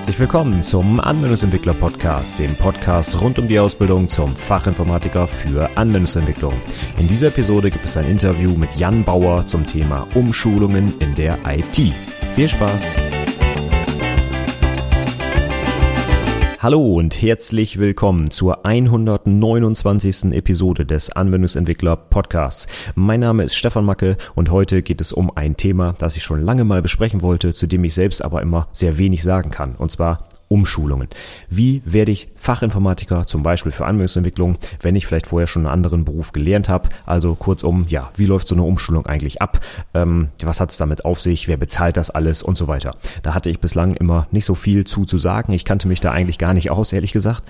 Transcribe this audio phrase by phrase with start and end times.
[0.00, 6.54] Herzlich willkommen zum Anwendungsentwickler Podcast, dem Podcast rund um die Ausbildung zum Fachinformatiker für Anwendungsentwicklung.
[6.98, 11.38] In dieser Episode gibt es ein Interview mit Jan Bauer zum Thema Umschulungen in der
[11.46, 11.76] IT.
[12.34, 13.19] Viel Spaß!
[16.62, 20.34] Hallo und herzlich willkommen zur 129.
[20.34, 22.66] Episode des Anwendungsentwickler Podcasts.
[22.94, 26.42] Mein Name ist Stefan Macke und heute geht es um ein Thema, das ich schon
[26.42, 29.90] lange mal besprechen wollte, zu dem ich selbst aber immer sehr wenig sagen kann, und
[29.90, 31.06] zwar Umschulungen.
[31.48, 36.04] Wie werde ich Fachinformatiker, zum Beispiel für Anwendungsentwicklung, wenn ich vielleicht vorher schon einen anderen
[36.04, 36.88] Beruf gelernt habe?
[37.06, 39.60] Also kurzum, ja, wie läuft so eine Umschulung eigentlich ab?
[39.94, 41.46] Ähm, was hat es damit auf sich?
[41.46, 42.90] Wer bezahlt das alles und so weiter?
[43.22, 45.52] Da hatte ich bislang immer nicht so viel zu zu sagen.
[45.52, 47.44] Ich kannte mich da eigentlich gar nicht aus, ehrlich gesagt.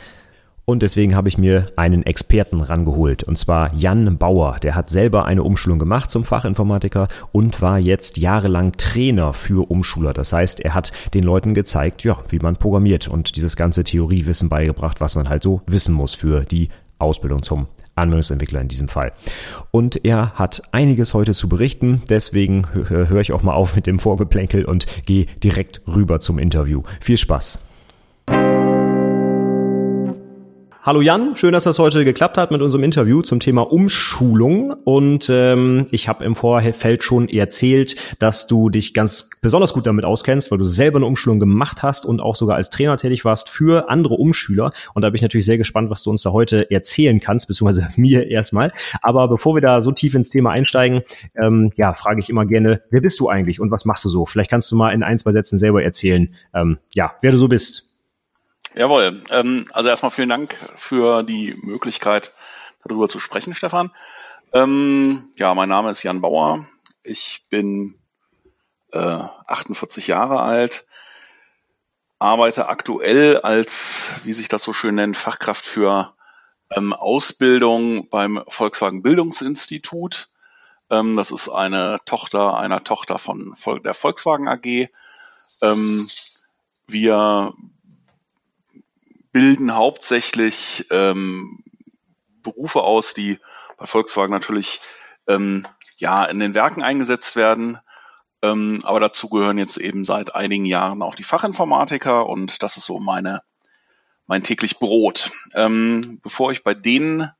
[0.70, 4.60] Und deswegen habe ich mir einen Experten rangeholt, und zwar Jan Bauer.
[4.62, 10.12] Der hat selber eine Umschulung gemacht zum Fachinformatiker und war jetzt jahrelang Trainer für Umschuler.
[10.12, 14.48] Das heißt, er hat den Leuten gezeigt, ja, wie man programmiert und dieses ganze Theoriewissen
[14.48, 16.68] beigebracht, was man halt so wissen muss für die
[17.00, 19.10] Ausbildung zum Anwendungsentwickler in diesem Fall.
[19.72, 23.98] Und er hat einiges heute zu berichten, deswegen höre ich auch mal auf mit dem
[23.98, 26.84] Vorgeplänkel und gehe direkt rüber zum Interview.
[27.00, 27.66] Viel Spaß!
[30.82, 34.72] Hallo Jan, schön, dass das heute geklappt hat mit unserem Interview zum Thema Umschulung.
[34.72, 40.06] Und ähm, ich habe im Vorfeld schon erzählt, dass du dich ganz besonders gut damit
[40.06, 43.50] auskennst, weil du selber eine Umschulung gemacht hast und auch sogar als Trainer tätig warst
[43.50, 44.72] für andere Umschüler.
[44.94, 47.90] Und da bin ich natürlich sehr gespannt, was du uns da heute erzählen kannst, beziehungsweise
[47.96, 48.72] mir erstmal.
[49.02, 51.02] Aber bevor wir da so tief ins Thema einsteigen,
[51.36, 54.24] ähm, ja, frage ich immer gerne, wer bist du eigentlich und was machst du so?
[54.24, 57.48] Vielleicht kannst du mal in ein, zwei Sätzen selber erzählen, ähm, ja, wer du so
[57.48, 57.89] bist.
[58.74, 59.22] Jawohl.
[59.30, 62.32] Ähm, also erstmal vielen Dank für die Möglichkeit,
[62.84, 63.90] darüber zu sprechen, Stefan.
[64.52, 66.66] Ähm, ja, mein Name ist Jan Bauer.
[67.02, 67.98] Ich bin
[68.92, 70.86] äh, 48 Jahre alt,
[72.18, 76.14] arbeite aktuell als, wie sich das so schön nennt, Fachkraft für
[76.70, 80.28] ähm, Ausbildung beim Volkswagen Bildungsinstitut.
[80.90, 84.88] Ähm, das ist eine Tochter einer Tochter von der Volkswagen AG.
[85.62, 86.08] Ähm,
[86.86, 87.54] wir
[89.32, 91.62] bilden hauptsächlich ähm,
[92.42, 93.38] Berufe aus, die
[93.76, 94.80] bei Volkswagen natürlich
[95.26, 97.78] ähm, ja in den Werken eingesetzt werden.
[98.42, 102.86] Ähm, aber dazu gehören jetzt eben seit einigen Jahren auch die Fachinformatiker und das ist
[102.86, 103.42] so meine
[104.26, 105.32] mein täglich Brot.
[105.54, 107.32] Ähm, bevor ich bei denen,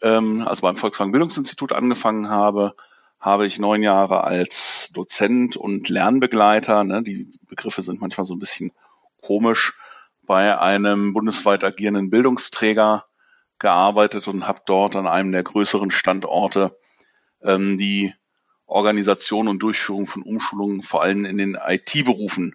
[0.00, 2.74] ähm, also beim Volkswagen Bildungsinstitut angefangen habe,
[3.20, 8.38] habe ich neun Jahre als Dozent und Lernbegleiter, ne, die Begriffe sind manchmal so ein
[8.38, 8.72] bisschen
[9.20, 9.74] komisch,
[10.26, 13.04] bei einem bundesweit agierenden Bildungsträger
[13.58, 16.76] gearbeitet und habe dort an einem der größeren Standorte
[17.42, 18.12] ähm, die
[18.66, 22.54] Organisation und Durchführung von Umschulungen vor allem in den IT-Berufen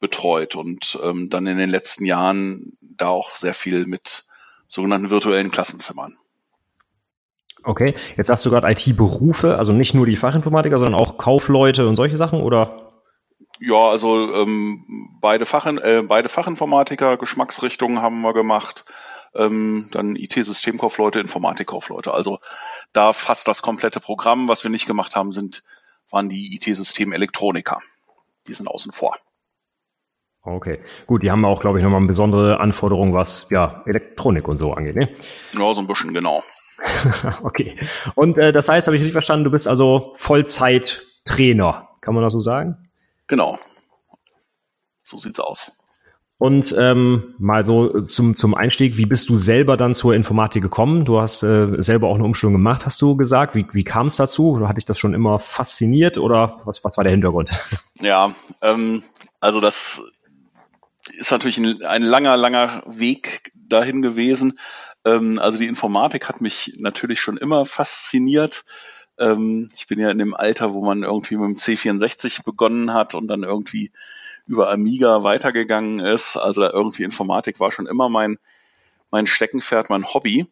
[0.00, 4.26] betreut und ähm, dann in den letzten Jahren da auch sehr viel mit
[4.66, 6.16] sogenannten virtuellen Klassenzimmern.
[7.64, 11.96] Okay, jetzt sagst du gerade IT-Berufe, also nicht nur die Fachinformatiker, sondern auch Kaufleute und
[11.96, 12.81] solche Sachen, oder?
[13.64, 18.84] Ja, also ähm, beide, Fachin, äh, beide Fachinformatiker, Geschmacksrichtungen haben wir gemacht.
[19.36, 22.12] Ähm, dann IT-Systemkaufleute, Informatikkaufleute.
[22.12, 22.38] Also
[22.92, 24.48] da fast das komplette Programm.
[24.48, 25.62] Was wir nicht gemacht haben, sind,
[26.10, 27.78] waren die IT-System-Elektroniker.
[28.48, 29.16] Die sind außen vor.
[30.42, 34.58] Okay, gut, die haben auch, glaube ich, nochmal eine besondere Anforderung, was ja Elektronik und
[34.58, 35.08] so angeht, ne?
[35.52, 36.42] Ja, so ein bisschen, genau.
[37.44, 37.76] okay.
[38.16, 42.32] Und äh, das heißt, habe ich richtig verstanden, du bist also Vollzeit-Trainer, kann man das
[42.32, 42.88] so sagen?
[43.32, 43.58] Genau.
[45.02, 45.72] So sieht's aus.
[46.36, 51.06] Und ähm, mal so zum, zum Einstieg, wie bist du selber dann zur Informatik gekommen?
[51.06, 53.54] Du hast äh, selber auch eine Umschulung gemacht, hast du gesagt.
[53.54, 54.68] Wie, wie kam es dazu?
[54.68, 57.48] Hat dich das schon immer fasziniert oder was, was war der Hintergrund?
[58.02, 59.02] Ja, ähm,
[59.40, 60.02] also das
[61.16, 64.58] ist natürlich ein, ein langer, langer Weg dahin gewesen.
[65.06, 68.66] Ähm, also die Informatik hat mich natürlich schon immer fasziniert.
[69.18, 73.14] Ähm, ich bin ja in dem Alter, wo man irgendwie mit dem C64 begonnen hat
[73.14, 73.92] und dann irgendwie
[74.46, 76.36] über Amiga weitergegangen ist.
[76.36, 78.38] Also irgendwie Informatik war schon immer mein,
[79.10, 80.46] mein Steckenpferd, mein Hobby.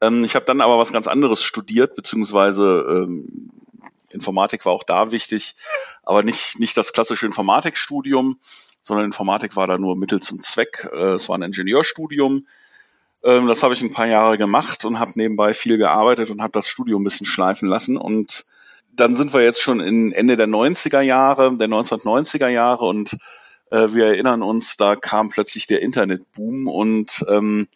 [0.00, 3.50] Ähm, ich habe dann aber was ganz anderes studiert, beziehungsweise ähm,
[4.08, 5.56] Informatik war auch da wichtig,
[6.04, 8.38] aber nicht, nicht das klassische Informatikstudium,
[8.80, 10.88] sondern Informatik war da nur Mittel zum Zweck.
[10.92, 12.46] Äh, es war ein Ingenieurstudium
[13.24, 16.52] ähm, das habe ich ein paar Jahre gemacht und habe nebenbei viel gearbeitet und habe
[16.52, 17.96] das Studium ein bisschen schleifen lassen.
[17.96, 18.44] Und
[18.92, 22.84] dann sind wir jetzt schon in Ende der 90er Jahre, der 1990er Jahre.
[22.84, 23.16] Und
[23.70, 26.68] äh, wir erinnern uns, da kam plötzlich der Internetboom.
[26.68, 27.66] Und ähm,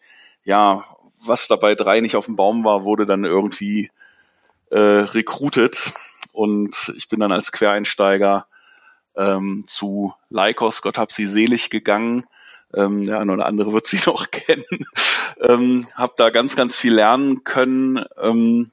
[0.45, 0.85] ja,
[1.25, 3.91] was dabei drei nicht auf dem Baum war, wurde dann irgendwie
[4.71, 5.95] äh, recruited.
[6.33, 8.47] Und ich bin dann als Quereinsteiger
[9.17, 12.27] ähm, zu Lycos, Gott hab sie selig gegangen
[12.75, 14.87] Ähm, der eine oder andere wird sie noch kennen.
[15.41, 18.70] ähm, habe da ganz, ganz viel lernen können, ähm,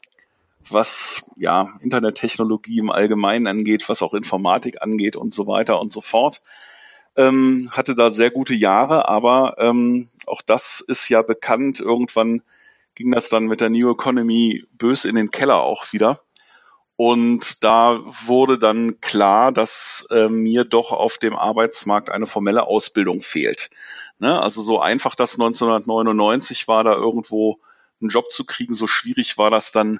[0.70, 6.02] was ja Internettechnologie im Allgemeinen angeht, was auch Informatik angeht und so weiter und so
[6.02, 6.42] fort.
[7.16, 11.80] Ähm, hatte da sehr gute Jahre, aber ähm, auch das ist ja bekannt.
[11.80, 12.42] Irgendwann
[12.96, 16.25] ging das dann mit der New Economy bös in den Keller auch wieder.
[16.98, 23.22] Und da wurde dann klar, dass äh, mir doch auf dem Arbeitsmarkt eine formelle Ausbildung
[23.22, 23.70] fehlt.
[24.20, 24.42] Ne?
[24.42, 27.60] Also so einfach das 1999 war, da irgendwo
[28.00, 30.00] einen Job zu kriegen, so schwierig war das dann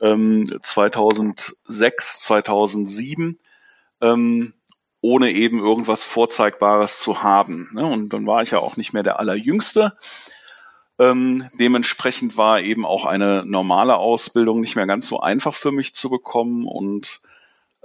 [0.00, 3.38] ähm, 2006, 2007,
[4.00, 4.54] ähm,
[5.00, 7.68] ohne eben irgendwas Vorzeigbares zu haben.
[7.72, 7.84] Ne?
[7.84, 9.96] Und dann war ich ja auch nicht mehr der Allerjüngste.
[10.98, 15.94] Ähm, dementsprechend war eben auch eine normale Ausbildung nicht mehr ganz so einfach für mich
[15.94, 17.20] zu bekommen und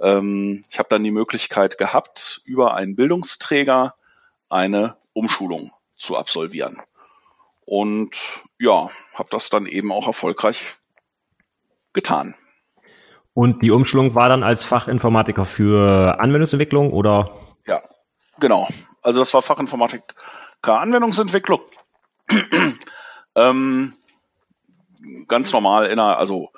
[0.00, 3.94] ähm, ich habe dann die Möglichkeit gehabt, über einen Bildungsträger
[4.48, 6.80] eine Umschulung zu absolvieren.
[7.64, 10.76] Und ja, habe das dann eben auch erfolgreich
[11.92, 12.34] getan.
[13.32, 17.30] Und die Umschulung war dann als Fachinformatiker für Anwendungsentwicklung oder?
[17.66, 17.82] Ja,
[18.38, 18.68] genau.
[19.02, 20.14] Also das war Fachinformatiker
[20.62, 21.60] Anwendungsentwicklung.
[23.34, 23.94] Ähm,
[25.28, 26.50] ganz normal in einer, also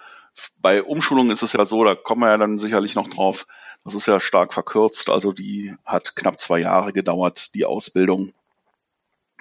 [0.61, 3.47] bei Umschulung ist es ja so, da kommen wir ja dann sicherlich noch drauf,
[3.85, 8.33] das ist ja stark verkürzt, also die hat knapp zwei Jahre gedauert, die Ausbildung.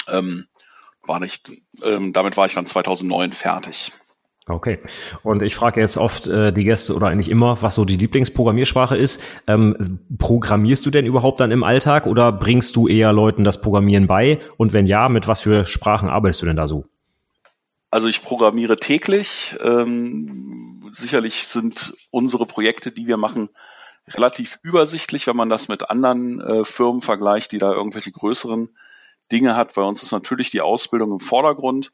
[0.07, 0.45] Ähm,
[1.03, 1.51] war nicht,
[1.83, 3.91] ähm, damit war ich dann 2009 fertig.
[4.47, 4.79] Okay.
[5.23, 8.95] Und ich frage jetzt oft äh, die Gäste oder eigentlich immer, was so die Lieblingsprogrammiersprache
[8.95, 9.19] ist.
[9.47, 14.05] Ähm, programmierst du denn überhaupt dann im Alltag oder bringst du eher Leuten das Programmieren
[14.05, 14.39] bei?
[14.57, 16.85] Und wenn ja, mit was für Sprachen arbeitest du denn da so?
[17.91, 19.55] Also ich programmiere täglich.
[19.61, 23.49] Ähm, sicherlich sind unsere Projekte, die wir machen,
[24.07, 28.69] relativ übersichtlich, wenn man das mit anderen äh, Firmen vergleicht, die da irgendwelche größeren
[29.31, 29.73] Dinge hat.
[29.73, 31.91] Bei uns ist natürlich die Ausbildung im Vordergrund.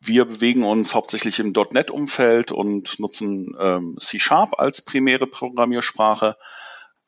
[0.00, 6.36] Wir bewegen uns hauptsächlich im .NET-Umfeld und nutzen ähm, C-Sharp als primäre Programmiersprache.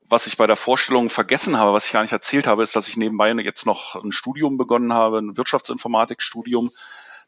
[0.03, 2.89] Was ich bei der Vorstellung vergessen habe, was ich gar nicht erzählt habe, ist, dass
[2.89, 6.71] ich nebenbei jetzt noch ein Studium begonnen habe, ein Wirtschaftsinformatikstudium.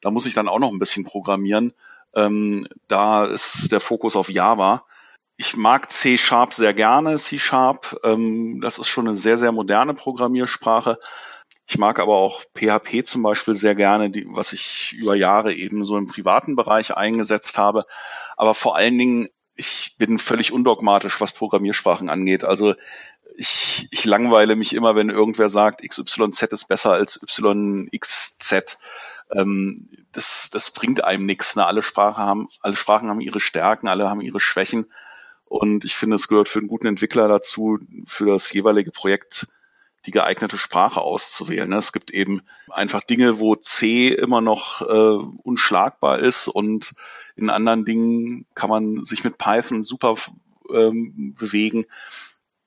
[0.04, 1.72] Da muss ich dann auch noch ein bisschen programmieren.
[2.14, 4.84] Ähm, da ist der Fokus auf Java.
[5.38, 7.98] Ich mag C-Sharp sehr gerne, C-Sharp.
[8.04, 10.98] Ähm, das ist schon eine sehr, sehr moderne Programmiersprache.
[11.66, 15.86] Ich mag aber auch PHP zum Beispiel sehr gerne, die, was ich über Jahre eben
[15.86, 17.84] so im privaten Bereich eingesetzt habe.
[18.36, 22.44] Aber vor allen Dingen, ich bin völlig undogmatisch, was Programmiersprachen angeht.
[22.44, 22.74] Also
[23.38, 28.78] ich, ich langweile mich immer, wenn irgendwer sagt, XYZ ist besser als YXZ.
[29.30, 31.56] Ähm, das, das bringt einem nichts.
[31.56, 31.66] Ne?
[31.66, 34.86] Alle, Sprachen haben, alle Sprachen haben ihre Stärken, alle haben ihre Schwächen.
[35.44, 39.48] Und ich finde, es gehört für einen guten Entwickler dazu, für das jeweilige Projekt
[40.06, 41.68] die geeignete Sprache auszuwählen.
[41.68, 41.76] Ne?
[41.76, 46.94] Es gibt eben einfach Dinge, wo C immer noch äh, unschlagbar ist und
[47.36, 50.14] in anderen Dingen kann man sich mit Python super
[50.72, 51.86] ähm, bewegen.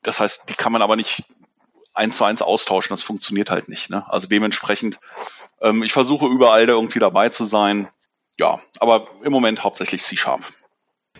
[0.01, 1.25] Das heißt, die kann man aber nicht
[1.97, 2.93] eins zu eins austauschen.
[2.93, 3.89] Das funktioniert halt nicht.
[3.89, 4.05] Ne?
[4.09, 4.99] Also dementsprechend,
[5.61, 7.89] ähm, ich versuche überall da irgendwie dabei zu sein.
[8.39, 10.41] Ja, aber im Moment hauptsächlich C-Sharp.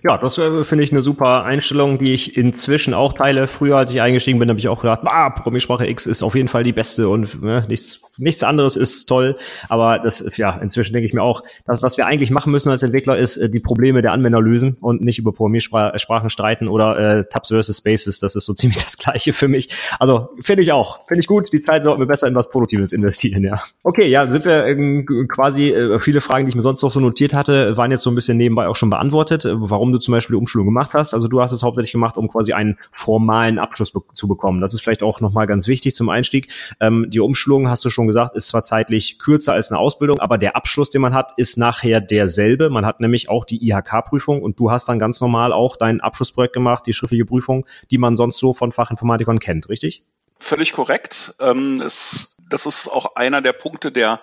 [0.03, 3.47] Ja, das äh, finde ich eine super Einstellung, die ich inzwischen auch teile.
[3.47, 6.47] Früher, als ich eingestiegen bin, habe ich auch gedacht, ah, Programmiersprache X ist auf jeden
[6.47, 9.37] Fall die beste und ne, nichts, nichts anderes ist toll.
[9.69, 12.83] Aber das, ja, inzwischen denke ich mir auch, das, was wir eigentlich machen müssen als
[12.83, 17.23] Entwickler, ist äh, die Probleme der Anwender lösen und nicht über Programmiersprachen streiten oder äh,
[17.29, 18.19] Tabs versus Spaces.
[18.19, 19.69] Das ist so ziemlich das Gleiche für mich.
[19.99, 21.51] Also finde ich auch, finde ich gut.
[21.53, 23.61] Die Zeit sollten wir besser in was Produktives investieren, ja.
[23.83, 26.99] Okay, ja, sind wir äh, quasi äh, viele Fragen, die ich mir sonst noch so
[26.99, 29.47] notiert hatte, waren jetzt so ein bisschen nebenbei auch schon beantwortet.
[29.49, 31.13] Warum warum du zum Beispiel die Umschulung gemacht hast.
[31.13, 34.59] Also du hast es hauptsächlich gemacht, um quasi einen formalen Abschluss be zu bekommen.
[34.59, 36.51] Das ist vielleicht auch nochmal ganz wichtig zum Einstieg.
[36.79, 40.37] Ähm, die Umschulung, hast du schon gesagt, ist zwar zeitlich kürzer als eine Ausbildung, aber
[40.37, 42.69] der Abschluss, den man hat, ist nachher derselbe.
[42.69, 46.53] Man hat nämlich auch die IHK-Prüfung und du hast dann ganz normal auch dein Abschlussprojekt
[46.53, 50.03] gemacht, die schriftliche Prüfung, die man sonst so von Fachinformatikern kennt, richtig?
[50.39, 51.33] Völlig korrekt.
[51.39, 54.19] Ähm, es, das ist auch einer der Punkte, der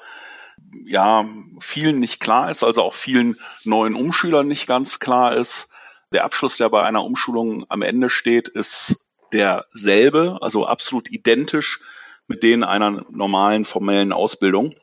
[0.84, 1.25] ja,
[1.61, 5.70] vielen nicht klar ist, also auch vielen neuen Umschülern nicht ganz klar ist.
[6.12, 11.80] Der Abschluss, der bei einer Umschulung am Ende steht, ist derselbe, also absolut identisch
[12.26, 14.75] mit denen einer normalen formellen Ausbildung.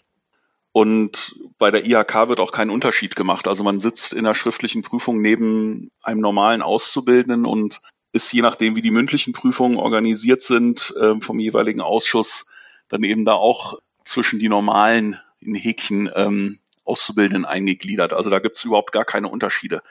[0.74, 3.48] Und bei der IHK wird auch kein Unterschied gemacht.
[3.48, 7.82] Also man sitzt in der schriftlichen Prüfung neben einem normalen Auszubildenden und
[8.14, 12.48] ist je nachdem, wie die mündlichen Prüfungen organisiert sind, äh, vom jeweiligen Ausschuss,
[12.90, 18.14] dann eben da auch zwischen die normalen in Häkchen ähm, Auszubildenden eingegliedert.
[18.14, 19.82] Also da gibt es überhaupt gar keine Unterschiede.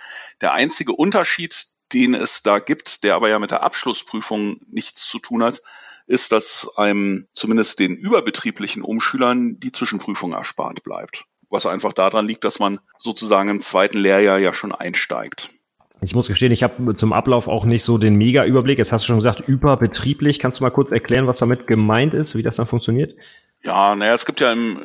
[0.40, 5.19] Der einzige Unterschied, den es da gibt, der aber ja mit der Abschlussprüfung nichts zu
[5.19, 5.62] tun hat,
[6.07, 11.25] ist, dass einem zumindest den überbetrieblichen Umschülern die Zwischenprüfung erspart bleibt.
[11.49, 15.54] Was einfach daran liegt, dass man sozusagen im zweiten Lehrjahr ja schon einsteigt.
[16.02, 18.78] Ich muss gestehen, ich habe zum Ablauf auch nicht so den Mega-Überblick.
[18.78, 20.38] Jetzt hast du schon gesagt, überbetrieblich.
[20.38, 23.14] Kannst du mal kurz erklären, was damit gemeint ist, wie das dann funktioniert?
[23.62, 24.78] Ja, naja, es gibt ja im,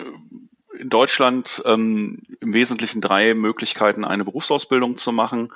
[0.80, 5.54] in Deutschland ähm, im Wesentlichen drei Möglichkeiten, eine Berufsausbildung zu machen,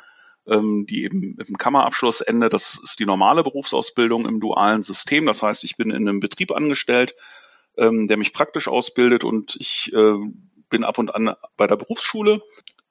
[0.48, 2.54] ähm, die eben mit dem Kammerabschluss endet.
[2.54, 5.26] Das ist die normale Berufsausbildung im dualen System.
[5.26, 7.16] Das heißt, ich bin in einem Betrieb angestellt,
[7.78, 10.18] ähm, der mich praktisch ausbildet und ich äh,
[10.70, 12.42] bin ab und an bei der Berufsschule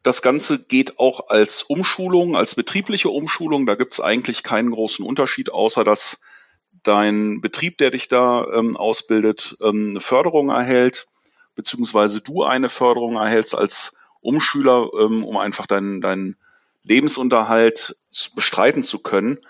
[0.02, 3.66] das Ganze geht auch als Umschulung, als betriebliche Umschulung.
[3.66, 6.22] Da gibt es eigentlich keinen großen Unterschied, außer dass
[6.82, 11.08] dein Betrieb, der dich da ähm, ausbildet, ähm, eine Förderung erhält,
[11.58, 16.36] beziehungsweise du eine Förderung erhältst als Umschüler, ähm, um einfach deinen, deinen
[16.84, 17.96] Lebensunterhalt
[18.36, 19.40] bestreiten zu können,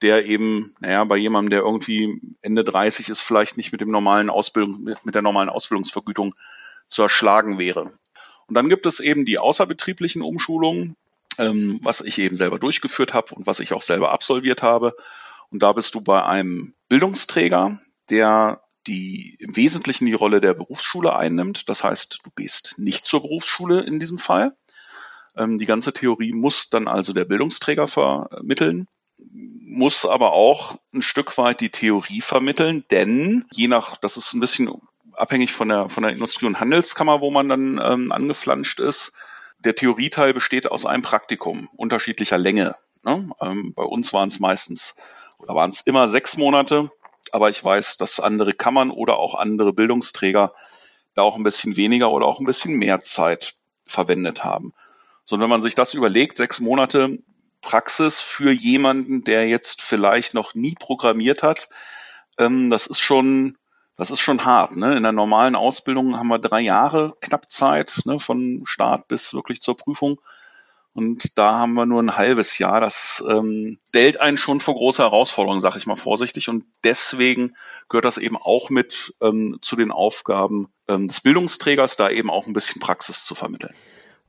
[0.00, 4.30] der eben, naja, bei jemandem, der irgendwie Ende 30 ist, vielleicht nicht mit dem normalen
[4.30, 6.34] Ausbildung, mit, der normalen Ausbildungsvergütung
[6.88, 7.92] zu erschlagen wäre.
[8.46, 10.96] Und dann gibt es eben die außerbetrieblichen Umschulungen,
[11.36, 14.96] ähm, was ich eben selber durchgeführt habe und was ich auch selber absolviert habe.
[15.50, 21.14] Und da bist du bei einem Bildungsträger, der die im Wesentlichen die Rolle der Berufsschule
[21.14, 21.68] einnimmt.
[21.68, 24.56] Das heißt, du gehst nicht zur Berufsschule in diesem Fall.
[25.36, 31.38] Ähm, die ganze Theorie muss dann also der Bildungsträger vermitteln, muss aber auch ein Stück
[31.38, 34.70] weit die Theorie vermitteln, denn je nach, das ist ein bisschen
[35.12, 39.12] abhängig von der, von der Industrie- und Handelskammer, wo man dann ähm, angeflanscht ist.
[39.58, 42.76] Der Theorieteil besteht aus einem Praktikum unterschiedlicher Länge.
[43.04, 43.30] Ne?
[43.40, 44.96] Ähm, bei uns waren es meistens
[45.38, 46.90] oder waren es immer sechs Monate,
[47.34, 50.52] aber ich weiß, dass andere Kammern oder auch andere Bildungsträger
[51.14, 53.54] da auch ein bisschen weniger oder auch ein bisschen mehr Zeit
[53.86, 54.72] verwendet haben.
[55.24, 57.18] So, und wenn man sich das überlegt, sechs Monate
[57.60, 61.68] Praxis für jemanden, der jetzt vielleicht noch nie programmiert hat,
[62.38, 63.56] ähm, das ist schon
[63.98, 64.76] das ist schon hart.
[64.76, 64.96] Ne?
[64.96, 68.20] In der normalen Ausbildung haben wir drei Jahre knapp Zeit, ne?
[68.20, 70.20] von Start bis wirklich zur Prüfung.
[70.98, 72.80] Und da haben wir nur ein halbes Jahr.
[72.80, 76.48] Das ähm, stellt einen schon vor große Herausforderungen, sage ich mal vorsichtig.
[76.48, 77.54] Und deswegen
[77.88, 82.48] gehört das eben auch mit ähm, zu den Aufgaben ähm, des Bildungsträgers, da eben auch
[82.48, 83.72] ein bisschen Praxis zu vermitteln.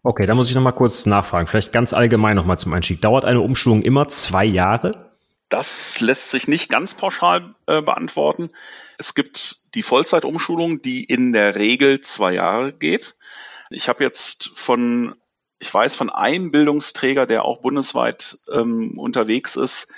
[0.03, 1.47] Okay, da muss ich nochmal kurz nachfragen.
[1.47, 3.01] Vielleicht ganz allgemein nochmal zum Einstieg.
[3.01, 5.09] Dauert eine Umschulung immer zwei Jahre?
[5.49, 8.49] Das lässt sich nicht ganz pauschal äh, beantworten.
[8.99, 13.15] Es gibt die Vollzeitumschulung, die in der Regel zwei Jahre geht.
[13.71, 15.15] Ich habe jetzt von,
[15.59, 19.91] ich weiß von einem Bildungsträger, der auch bundesweit ähm, unterwegs ist,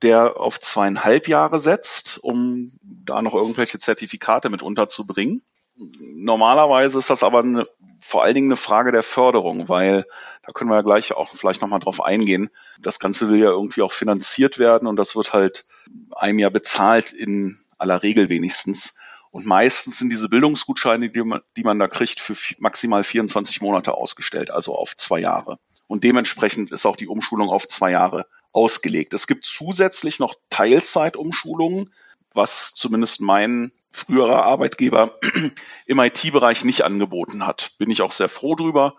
[0.00, 5.42] der auf zweieinhalb Jahre setzt, um da noch irgendwelche Zertifikate mit unterzubringen.
[5.76, 7.66] Normalerweise ist das aber eine,
[8.00, 10.06] vor allen Dingen eine Frage der Förderung, weil
[10.44, 12.50] da können wir ja gleich auch vielleicht nochmal drauf eingehen.
[12.80, 15.66] Das Ganze will ja irgendwie auch finanziert werden und das wird halt
[16.10, 18.96] einem ja bezahlt in aller Regel wenigstens.
[19.32, 23.94] Und meistens sind diese Bildungsgutscheine, die man, die man da kriegt, für maximal 24 Monate
[23.94, 25.58] ausgestellt, also auf zwei Jahre.
[25.86, 29.14] Und dementsprechend ist auch die Umschulung auf zwei Jahre ausgelegt.
[29.14, 31.94] Es gibt zusätzlich noch Teilzeitumschulungen,
[32.34, 35.18] was zumindest mein früherer Arbeitgeber
[35.86, 37.72] im IT-Bereich nicht angeboten hat.
[37.78, 38.96] Bin ich auch sehr froh drüber,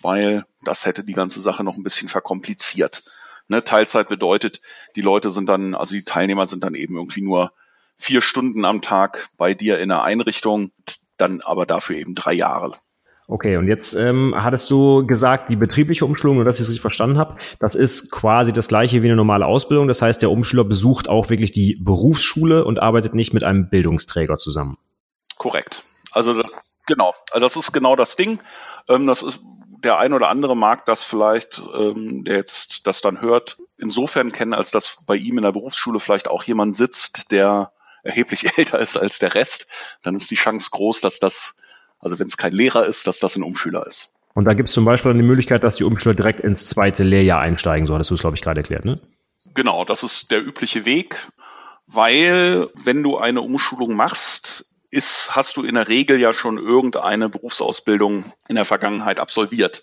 [0.00, 3.04] weil das hätte die ganze Sache noch ein bisschen verkompliziert.
[3.46, 4.60] Ne, Teilzeit bedeutet,
[4.96, 7.52] die Leute sind dann, also die Teilnehmer sind dann eben irgendwie nur
[7.98, 10.70] vier Stunden am Tag bei dir in der Einrichtung,
[11.16, 12.74] dann aber dafür eben drei Jahre.
[13.30, 16.80] Okay, und jetzt ähm, hattest du gesagt, die betriebliche Umschulung, nur dass ich es richtig
[16.80, 19.86] verstanden habe, das ist quasi das gleiche wie eine normale Ausbildung.
[19.86, 24.38] Das heißt, der Umschüler besucht auch wirklich die Berufsschule und arbeitet nicht mit einem Bildungsträger
[24.38, 24.78] zusammen.
[25.36, 25.84] Korrekt.
[26.10, 26.42] Also
[26.86, 28.40] genau, also das ist genau das Ding.
[28.88, 29.40] Ähm, das ist
[29.84, 34.54] der ein oder andere mag das vielleicht, ähm, der jetzt das dann hört, insofern kennen,
[34.54, 37.72] als dass bei ihm in der Berufsschule vielleicht auch jemand sitzt, der
[38.08, 39.68] erheblich älter ist als der Rest,
[40.02, 41.56] dann ist die Chance groß, dass das,
[42.00, 44.14] also wenn es kein Lehrer ist, dass das ein Umschüler ist.
[44.34, 47.40] Und da gibt es zum Beispiel die Möglichkeit, dass die Umschüler direkt ins zweite Lehrjahr
[47.40, 47.86] einsteigen.
[47.86, 49.00] So hattest du es, glaube ich, gerade erklärt, ne?
[49.54, 51.28] Genau, das ist der übliche Weg,
[51.86, 57.28] weil wenn du eine Umschulung machst, ist, hast du in der Regel ja schon irgendeine
[57.28, 59.82] Berufsausbildung in der Vergangenheit absolviert.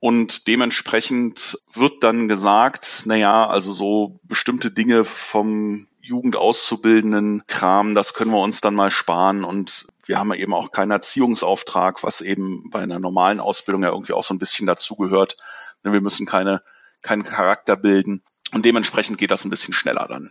[0.00, 8.30] Und dementsprechend wird dann gesagt, naja, also so bestimmte Dinge vom Jugendauszubildenden Kram, das können
[8.30, 12.80] wir uns dann mal sparen und wir haben eben auch keinen Erziehungsauftrag, was eben bei
[12.80, 15.36] einer normalen Ausbildung ja irgendwie auch so ein bisschen dazugehört.
[15.82, 16.62] Wir müssen keine,
[17.02, 18.22] keinen Charakter bilden
[18.52, 20.30] und dementsprechend geht das ein bisschen schneller dann.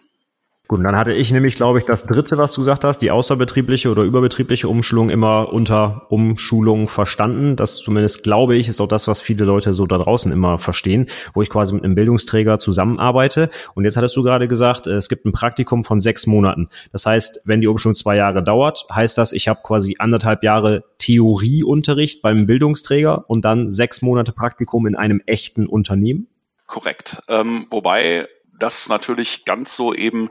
[0.68, 3.10] Gut, und dann hatte ich nämlich, glaube ich, das dritte, was du gesagt hast, die
[3.10, 7.56] außerbetriebliche oder überbetriebliche Umschulung immer unter Umschulung verstanden.
[7.56, 11.08] Das zumindest, glaube ich, ist auch das, was viele Leute so da draußen immer verstehen,
[11.34, 13.50] wo ich quasi mit einem Bildungsträger zusammenarbeite.
[13.76, 16.68] Und jetzt hattest du gerade gesagt, es gibt ein Praktikum von sechs Monaten.
[16.92, 20.84] Das heißt, wenn die Umschulung zwei Jahre dauert, heißt das, ich habe quasi anderthalb Jahre
[20.98, 26.28] Theorieunterricht beim Bildungsträger und dann sechs Monate Praktikum in einem echten Unternehmen?
[26.66, 27.22] Korrekt.
[27.30, 28.28] Ähm, wobei
[28.60, 30.30] das natürlich ganz so eben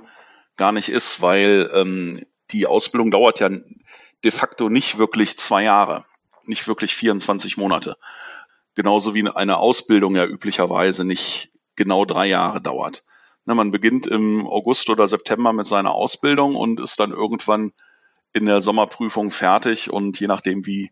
[0.56, 3.50] gar nicht ist, weil ähm, die Ausbildung dauert ja
[4.24, 6.04] de facto nicht wirklich zwei Jahre,
[6.44, 7.96] nicht wirklich 24 Monate.
[8.74, 13.04] Genauso wie eine Ausbildung ja üblicherweise nicht genau drei Jahre dauert.
[13.44, 17.72] Ne, man beginnt im August oder September mit seiner Ausbildung und ist dann irgendwann
[18.32, 20.90] in der Sommerprüfung fertig und je nachdem, wie,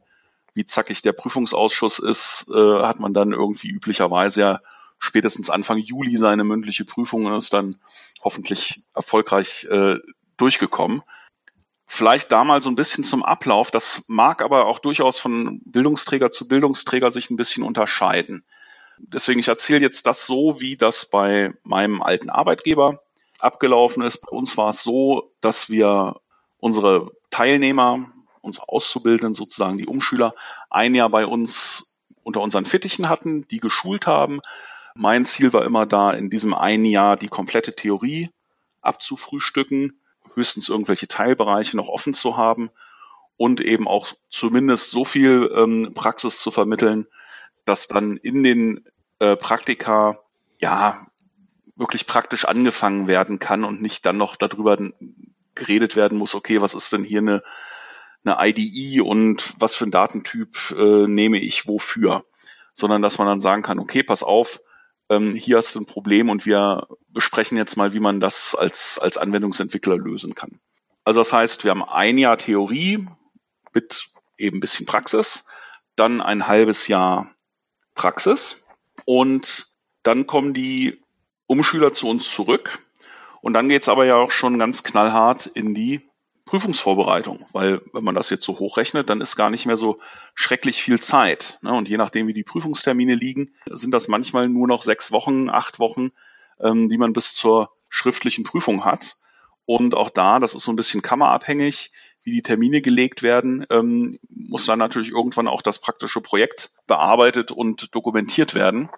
[0.54, 4.60] wie zackig der Prüfungsausschuss ist, äh, hat man dann irgendwie üblicherweise ja
[4.98, 7.76] spätestens Anfang Juli seine mündliche Prüfung und ist dann
[8.24, 9.96] hoffentlich erfolgreich äh,
[10.36, 11.02] durchgekommen.
[11.86, 13.70] Vielleicht da mal so ein bisschen zum Ablauf.
[13.70, 18.44] Das mag aber auch durchaus von Bildungsträger zu Bildungsträger sich ein bisschen unterscheiden.
[18.98, 23.02] Deswegen, ich erzähle jetzt das so, wie das bei meinem alten Arbeitgeber
[23.38, 24.18] abgelaufen ist.
[24.18, 26.20] Bei uns war es so, dass wir
[26.58, 30.32] unsere Teilnehmer, unsere Auszubildenden sozusagen, die Umschüler,
[30.70, 34.40] ein Jahr bei uns unter unseren Fittichen hatten, die geschult haben,
[34.94, 38.30] mein Ziel war immer da, in diesem einen Jahr die komplette Theorie
[38.80, 40.00] abzufrühstücken,
[40.34, 42.70] höchstens irgendwelche Teilbereiche noch offen zu haben
[43.36, 47.06] und eben auch zumindest so viel ähm, Praxis zu vermitteln,
[47.64, 48.84] dass dann in den
[49.18, 50.18] äh, Praktika
[50.60, 51.06] ja
[51.76, 54.78] wirklich praktisch angefangen werden kann und nicht dann noch darüber
[55.54, 57.42] geredet werden muss, okay, was ist denn hier eine,
[58.24, 62.24] eine IDE und was für ein Datentyp äh, nehme ich wofür,
[62.74, 64.60] sondern dass man dann sagen kann, okay, pass auf,
[65.14, 68.98] ähm, hier hast du ein Problem und wir besprechen jetzt mal, wie man das als,
[68.98, 70.60] als Anwendungsentwickler lösen kann.
[71.04, 73.06] Also das heißt, wir haben ein Jahr Theorie
[73.72, 75.46] mit eben ein bisschen Praxis,
[75.96, 77.30] dann ein halbes Jahr
[77.94, 78.64] Praxis
[79.04, 79.66] und
[80.02, 81.00] dann kommen die
[81.46, 82.78] Umschüler zu uns zurück
[83.40, 86.00] und dann geht's aber ja auch schon ganz knallhart in die
[86.54, 89.98] Prüfungsvorbereitung, weil wenn man das jetzt so hochrechnet, dann ist gar nicht mehr so
[90.36, 91.58] schrecklich viel Zeit.
[91.62, 91.72] Ne?
[91.72, 95.80] Und je nachdem, wie die Prüfungstermine liegen, sind das manchmal nur noch sechs Wochen, acht
[95.80, 96.12] Wochen,
[96.60, 99.16] ähm, die man bis zur schriftlichen Prüfung hat.
[99.66, 101.90] Und auch da, das ist so ein bisschen kammerabhängig,
[102.22, 107.50] wie die Termine gelegt werden, ähm, muss dann natürlich irgendwann auch das praktische Projekt bearbeitet
[107.50, 108.90] und dokumentiert werden.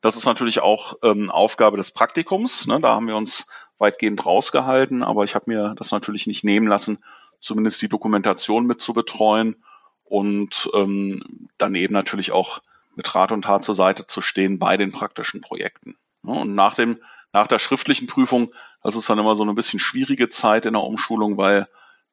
[0.00, 2.66] Das ist natürlich auch ähm, Aufgabe des Praktikums.
[2.66, 2.80] Ne?
[2.80, 3.48] Da haben wir uns
[3.82, 7.04] weitgehend rausgehalten, aber ich habe mir das natürlich nicht nehmen lassen,
[7.40, 9.62] zumindest die Dokumentation mit zu betreuen
[10.04, 12.62] und ähm, dann eben natürlich auch
[12.94, 15.96] mit Rat und Tat zur Seite zu stehen bei den praktischen Projekten.
[16.22, 16.98] Und nach dem,
[17.32, 20.82] nach der schriftlichen Prüfung, das ist dann immer so eine bisschen schwierige Zeit in der
[20.82, 21.68] Umschulung, weil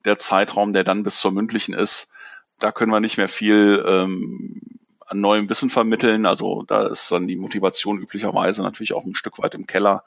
[0.05, 2.13] der Zeitraum, der dann bis zur mündlichen ist,
[2.58, 4.62] da können wir nicht mehr viel ähm,
[5.05, 6.25] an neuem Wissen vermitteln.
[6.25, 10.03] Also da ist dann die Motivation üblicherweise natürlich auch ein Stück weit im Keller.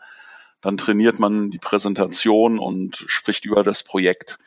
[0.63, 4.39] Dann trainiert man die Präsentation und spricht über das Projekt.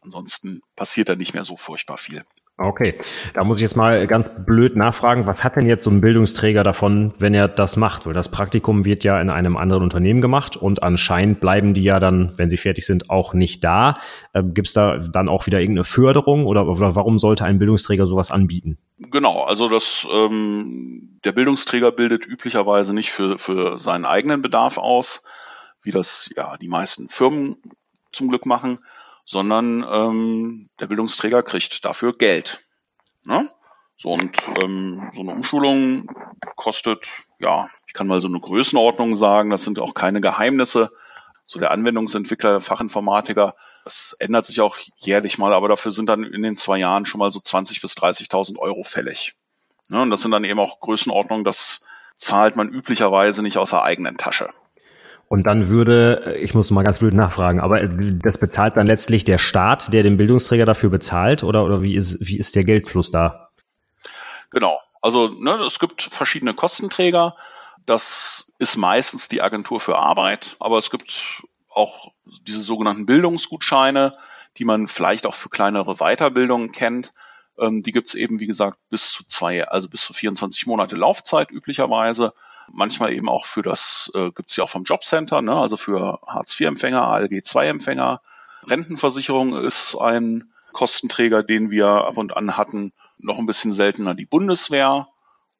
[0.00, 2.22] Ansonsten passiert da nicht mehr so furchtbar viel.
[2.58, 2.98] Okay,
[3.34, 6.62] da muss ich jetzt mal ganz blöd nachfragen, was hat denn jetzt so ein Bildungsträger
[6.64, 8.06] davon, wenn er das macht?
[8.06, 12.00] Weil das Praktikum wird ja in einem anderen Unternehmen gemacht und anscheinend bleiben die ja
[12.00, 13.98] dann, wenn sie fertig sind, auch nicht da.
[14.32, 18.06] Ähm, Gibt es da dann auch wieder irgendeine Förderung oder, oder, warum sollte ein Bildungsträger
[18.06, 18.78] sowas anbieten?
[19.10, 25.26] Genau, also das ähm, der Bildungsträger bildet üblicherweise nicht für, für seinen eigenen Bedarf aus,
[25.86, 27.56] wie das ja die meisten Firmen
[28.10, 28.80] zum Glück machen,
[29.24, 32.64] sondern ähm, der Bildungsträger kriegt dafür Geld.
[33.22, 33.50] Ne?
[33.96, 36.10] So und ähm, so eine Umschulung
[36.56, 40.90] kostet, ja, ich kann mal so eine Größenordnung sagen, das sind auch keine Geheimnisse.
[41.46, 46.42] So der Anwendungsentwickler, Fachinformatiker, das ändert sich auch jährlich mal, aber dafür sind dann in
[46.42, 49.36] den zwei Jahren schon mal so 20.000 bis 30.000 Euro fällig.
[49.88, 50.02] Ne?
[50.02, 51.84] Und das sind dann eben auch Größenordnungen, das
[52.16, 54.50] zahlt man üblicherweise nicht aus der eigenen Tasche.
[55.28, 59.38] Und dann würde, ich muss mal ganz blöd nachfragen, aber das bezahlt dann letztlich der
[59.38, 63.50] Staat, der den Bildungsträger dafür bezahlt, oder, oder wie ist, wie ist der Geldfluss da?
[64.50, 64.78] Genau.
[65.02, 67.36] Also ne, es gibt verschiedene Kostenträger.
[67.86, 72.12] Das ist meistens die Agentur für Arbeit, aber es gibt auch
[72.46, 74.12] diese sogenannten Bildungsgutscheine,
[74.56, 77.12] die man vielleicht auch für kleinere Weiterbildungen kennt.
[77.58, 80.96] Ähm, die gibt es eben, wie gesagt, bis zu zwei, also bis zu 24 Monate
[80.96, 82.32] Laufzeit üblicherweise.
[82.72, 85.54] Manchmal eben auch für das, äh, gibt es ja auch vom Jobcenter, ne?
[85.56, 88.20] also für Hartz-IV-Empfänger, ALG-II-Empfänger.
[88.66, 92.92] Rentenversicherung ist ein Kostenträger, den wir ab und an hatten.
[93.18, 95.08] Noch ein bisschen seltener die Bundeswehr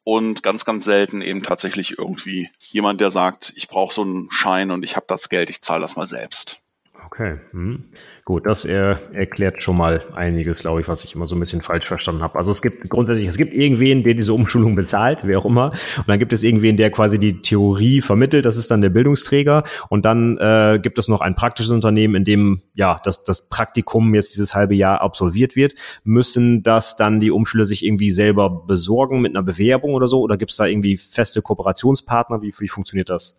[0.04, 4.70] und ganz, ganz selten eben tatsächlich irgendwie jemand, der sagt, ich brauche so einen Schein
[4.70, 6.60] und ich habe das Geld, ich zahle das mal selbst.
[7.06, 7.84] Okay, hm.
[8.24, 11.62] gut, das er, erklärt schon mal einiges, glaube ich, was ich immer so ein bisschen
[11.62, 12.36] falsch verstanden habe.
[12.36, 16.08] Also es gibt grundsätzlich, es gibt irgendwen, der diese Umschulung bezahlt, wer auch immer, und
[16.08, 20.04] dann gibt es irgendwen, der quasi die Theorie vermittelt, das ist dann der Bildungsträger, und
[20.04, 24.34] dann äh, gibt es noch ein praktisches Unternehmen, in dem ja das, das Praktikum jetzt
[24.34, 25.74] dieses halbe Jahr absolviert wird.
[26.02, 30.36] Müssen das dann die Umschüler sich irgendwie selber besorgen mit einer Bewerbung oder so, oder
[30.36, 32.42] gibt es da irgendwie feste Kooperationspartner?
[32.42, 33.38] Wie, wie funktioniert das?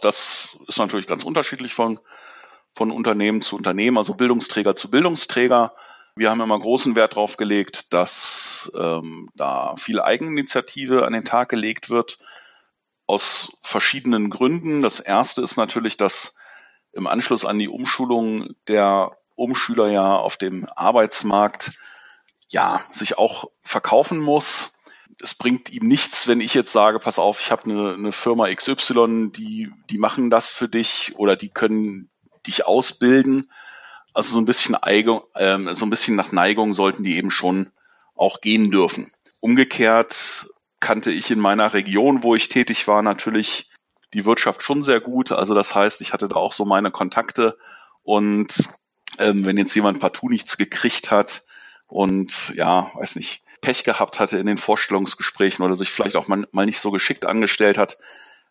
[0.00, 2.00] Das ist natürlich ganz unterschiedlich von
[2.76, 5.74] von Unternehmen zu Unternehmen, also Bildungsträger zu Bildungsträger.
[6.14, 11.48] Wir haben immer großen Wert darauf gelegt, dass ähm, da viel Eigeninitiative an den Tag
[11.48, 12.18] gelegt wird,
[13.06, 14.82] aus verschiedenen Gründen.
[14.82, 16.36] Das erste ist natürlich, dass
[16.92, 21.72] im Anschluss an die Umschulung der Umschüler ja auf dem Arbeitsmarkt
[22.48, 24.76] ja sich auch verkaufen muss.
[25.22, 28.52] Es bringt ihm nichts, wenn ich jetzt sage, pass auf, ich habe eine, eine Firma
[28.54, 32.10] XY, die, die machen das für dich oder die können
[32.46, 33.50] dich ausbilden.
[34.14, 37.70] Also so ein bisschen Eigung, ähm, so ein bisschen nach Neigung sollten die eben schon
[38.14, 39.10] auch gehen dürfen.
[39.40, 40.48] Umgekehrt
[40.80, 43.70] kannte ich in meiner Region, wo ich tätig war, natürlich
[44.14, 45.32] die Wirtschaft schon sehr gut.
[45.32, 47.58] Also das heißt, ich hatte da auch so meine Kontakte
[48.02, 48.68] und
[49.18, 51.44] ähm, wenn jetzt jemand partout nichts gekriegt hat
[51.86, 56.46] und ja, weiß nicht, Pech gehabt hatte in den Vorstellungsgesprächen oder sich vielleicht auch mal,
[56.52, 57.98] mal nicht so geschickt angestellt hat,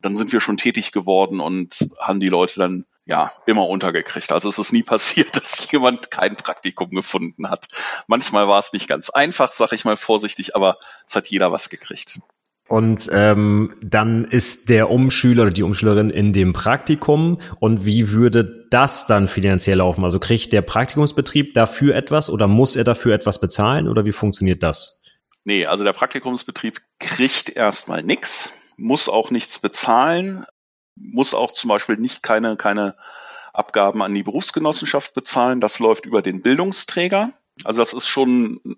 [0.02, 4.32] dann sind wir schon tätig geworden und haben die Leute dann ja, immer untergekriegt.
[4.32, 7.68] Also es ist nie passiert, dass jemand kein Praktikum gefunden hat.
[8.08, 11.70] Manchmal war es nicht ganz einfach, sag ich mal vorsichtig, aber es hat jeder was
[11.70, 12.20] gekriegt.
[12.68, 17.40] Und ähm, dann ist der Umschüler oder die Umschülerin in dem Praktikum.
[17.60, 20.04] Und wie würde das dann finanziell laufen?
[20.04, 24.64] Also kriegt der Praktikumsbetrieb dafür etwas oder muss er dafür etwas bezahlen oder wie funktioniert
[24.64, 25.00] das?
[25.44, 30.46] Nee, also der Praktikumsbetrieb kriegt erstmal nichts, muss auch nichts bezahlen
[30.96, 32.96] muss auch zum Beispiel nicht keine, keine
[33.54, 35.62] Abgaben an die Berufsgenossenschaft bezahlen.
[35.62, 37.32] Das läuft über den Bildungsträger.
[37.64, 38.78] Also das ist schon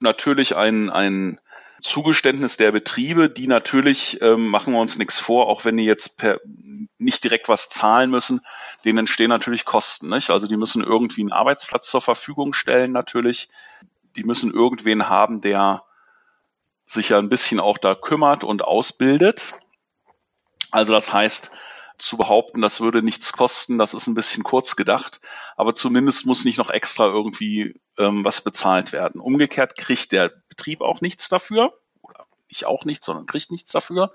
[0.00, 1.40] natürlich ein, ein
[1.80, 6.18] Zugeständnis der Betriebe, die natürlich, ähm, machen wir uns nichts vor, auch wenn die jetzt
[6.18, 6.40] per,
[6.98, 8.40] nicht direkt was zahlen müssen,
[8.84, 10.08] denen entstehen natürlich Kosten.
[10.08, 10.30] Nicht?
[10.30, 13.48] Also die müssen irgendwie einen Arbeitsplatz zur Verfügung stellen natürlich.
[14.16, 15.84] Die müssen irgendwen haben, der
[16.86, 19.58] sich ja ein bisschen auch da kümmert und ausbildet.
[20.74, 21.52] Also das heißt,
[21.98, 25.20] zu behaupten, das würde nichts kosten, das ist ein bisschen kurz gedacht,
[25.56, 29.20] aber zumindest muss nicht noch extra irgendwie ähm, was bezahlt werden.
[29.20, 34.12] Umgekehrt kriegt der Betrieb auch nichts dafür, oder nicht auch nichts, sondern kriegt nichts dafür.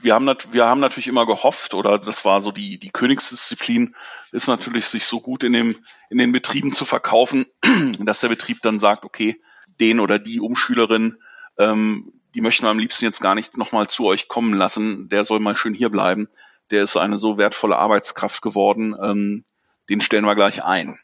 [0.00, 3.94] Wir haben, wir haben natürlich immer gehofft, oder das war so die, die Königsdisziplin,
[4.32, 5.76] ist natürlich, sich so gut in, dem,
[6.08, 7.44] in den Betrieben zu verkaufen,
[7.98, 9.42] dass der Betrieb dann sagt, okay,
[9.78, 11.18] den oder die Umschülerin
[11.58, 15.08] ähm, die möchten wir am liebsten jetzt gar nicht nochmal zu euch kommen lassen.
[15.08, 16.28] Der soll mal schön hier bleiben.
[16.70, 18.94] Der ist eine so wertvolle Arbeitskraft geworden.
[19.02, 19.44] Ähm,
[19.88, 20.98] den stellen wir gleich ein.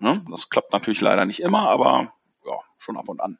[0.00, 0.24] Ne?
[0.30, 2.12] Das klappt natürlich leider nicht immer, aber
[2.46, 3.36] ja, schon ab und an.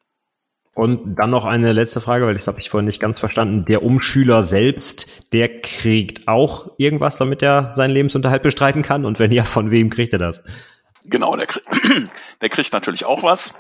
[0.75, 3.65] Und dann noch eine letzte Frage, weil das habe ich vorhin nicht ganz verstanden.
[3.65, 9.07] Der Umschüler selbst, der kriegt auch irgendwas, damit er seinen Lebensunterhalt bestreiten kann?
[9.07, 10.43] Und wenn ja, von wem kriegt er das?
[11.07, 11.63] Genau, der, krieg,
[12.43, 13.55] der kriegt natürlich auch was.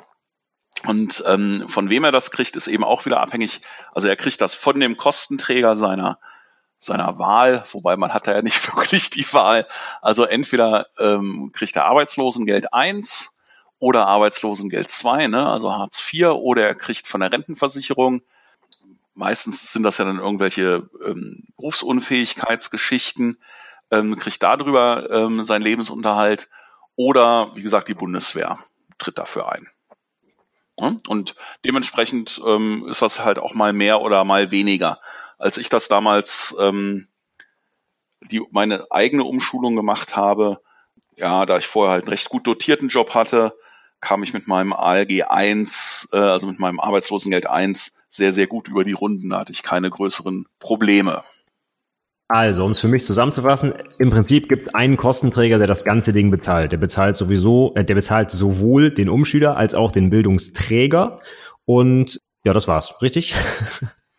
[0.86, 3.60] Und ähm, von wem er das kriegt, ist eben auch wieder abhängig.
[3.92, 6.18] Also er kriegt das von dem Kostenträger seiner
[6.78, 9.66] seiner Wahl, wobei man hat da ja nicht wirklich die Wahl.
[10.00, 13.34] Also entweder ähm, kriegt er Arbeitslosengeld 1
[13.78, 15.48] oder Arbeitslosengeld 2, ne?
[15.48, 18.22] also Hartz IV, oder er kriegt von der Rentenversicherung.
[19.14, 23.38] Meistens sind das ja dann irgendwelche ähm, Berufsunfähigkeitsgeschichten,
[23.90, 26.48] ähm, kriegt darüber ähm, seinen Lebensunterhalt
[26.94, 28.58] oder wie gesagt die Bundeswehr
[28.98, 29.68] tritt dafür ein.
[30.80, 30.96] Ne?
[31.08, 35.00] Und dementsprechend ähm, ist das halt auch mal mehr oder mal weniger.
[35.38, 37.08] Als ich das damals ähm,
[38.20, 40.60] die meine eigene Umschulung gemacht habe,
[41.16, 43.54] ja, da ich vorher halt einen recht gut dotierten Job hatte,
[44.00, 48.68] kam ich mit meinem ALG 1, äh, also mit meinem Arbeitslosengeld 1, sehr, sehr gut
[48.68, 49.30] über die Runden.
[49.30, 51.24] Da hatte ich keine größeren Probleme.
[52.30, 56.12] Also, um es für mich zusammenzufassen, im Prinzip gibt es einen Kostenträger, der das ganze
[56.12, 56.72] Ding bezahlt.
[56.72, 61.20] Der bezahlt sowieso, äh, der bezahlt sowohl den Umschüler als auch den Bildungsträger.
[61.64, 63.34] Und ja, das war's, richtig?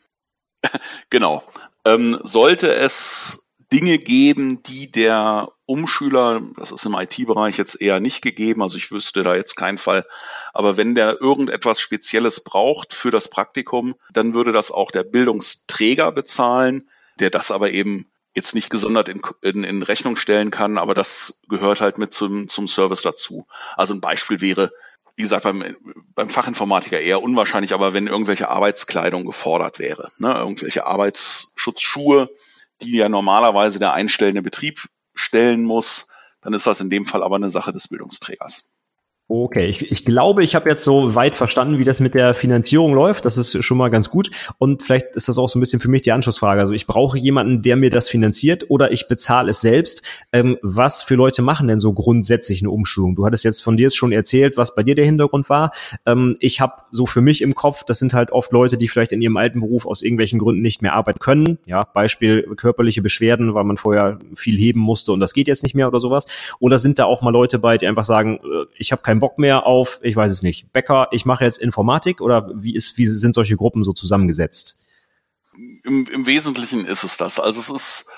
[1.12, 1.44] genau.
[1.86, 8.24] Ähm, sollte es Dinge geben, die der Umschüler, das ist im IT-Bereich jetzt eher nicht
[8.24, 10.08] gegeben, also ich wüsste da jetzt keinen Fall,
[10.54, 16.12] aber wenn der irgendetwas Spezielles braucht für das Praktikum, dann würde das auch der Bildungsträger
[16.12, 16.90] bezahlen
[17.20, 18.06] der das aber eben
[18.36, 22.48] jetzt nicht gesondert in, in, in Rechnung stellen kann, aber das gehört halt mit zum,
[22.48, 23.46] zum Service dazu.
[23.76, 24.72] Also ein Beispiel wäre,
[25.16, 25.76] wie gesagt, beim,
[26.16, 32.30] beim Fachinformatiker eher unwahrscheinlich, aber wenn irgendwelche Arbeitskleidung gefordert wäre, ne, irgendwelche Arbeitsschutzschuhe,
[32.82, 36.08] die ja normalerweise der einstellende Betrieb stellen muss,
[36.42, 38.70] dann ist das in dem Fall aber eine Sache des Bildungsträgers.
[39.32, 42.96] Okay, ich, ich glaube, ich habe jetzt so weit verstanden, wie das mit der Finanzierung
[42.96, 43.26] läuft.
[43.26, 44.32] Das ist schon mal ganz gut.
[44.58, 46.60] Und vielleicht ist das auch so ein bisschen für mich die Anschlussfrage.
[46.60, 50.02] Also ich brauche jemanden, der mir das finanziert oder ich bezahle es selbst.
[50.34, 53.16] Ähm, was für Leute machen denn so grundsätzlich eine Umschulung?
[53.16, 55.74] Du hattest jetzt von dir schon erzählt, was bei dir der Hintergrund war.
[56.08, 59.12] Ähm, ich habe so für mich im Kopf, das sind halt oft Leute, die vielleicht
[59.12, 61.60] in ihrem alten Beruf aus irgendwelchen Gründen nicht mehr arbeiten können.
[61.68, 65.76] Ja, Beispiel körperliche Beschwerden, weil man vorher viel heben musste und das geht jetzt nicht
[65.76, 66.26] mehr oder sowas.
[66.60, 69.30] Oder sind da auch mal Leute bei, die einfach sagen, äh, ich habe keinen keinen
[69.30, 72.98] Bock mehr auf, ich weiß es nicht, Bäcker, ich mache jetzt Informatik oder wie ist,
[72.98, 74.86] wie sind solche Gruppen so zusammengesetzt?
[75.84, 77.40] Im, Im Wesentlichen ist es das.
[77.40, 78.10] Also es ist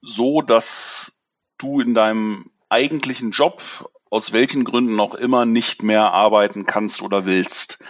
[0.00, 1.22] so, dass
[1.58, 3.62] du in deinem eigentlichen Job
[4.10, 7.82] aus welchen Gründen auch immer nicht mehr arbeiten kannst oder willst.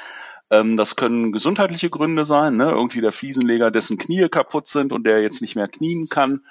[0.50, 2.70] Ähm, das können gesundheitliche Gründe sein, ne?
[2.70, 6.44] irgendwie der Fliesenleger, dessen Knie kaputt sind und der jetzt nicht mehr knien kann.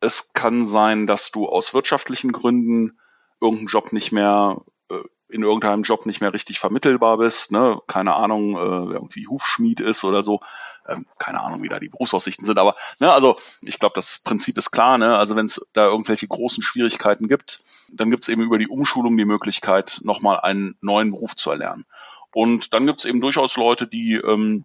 [0.00, 2.98] Es kann sein, dass du aus wirtschaftlichen Gründen
[3.40, 4.96] irgendeinen Job nicht mehr äh,
[5.28, 10.04] in irgendeinem Job nicht mehr richtig vermittelbar bist, ne, keine Ahnung, äh, irgendwie Hufschmied ist
[10.04, 10.40] oder so,
[10.86, 14.58] ähm, keine Ahnung, wie da die Berufsaussichten sind, aber ne, also ich glaube, das Prinzip
[14.58, 18.42] ist klar, ne, also wenn es da irgendwelche großen Schwierigkeiten gibt, dann gibt es eben
[18.42, 21.86] über die Umschulung die Möglichkeit, nochmal einen neuen Beruf zu erlernen.
[22.34, 24.64] Und dann gibt es eben durchaus Leute, die ähm,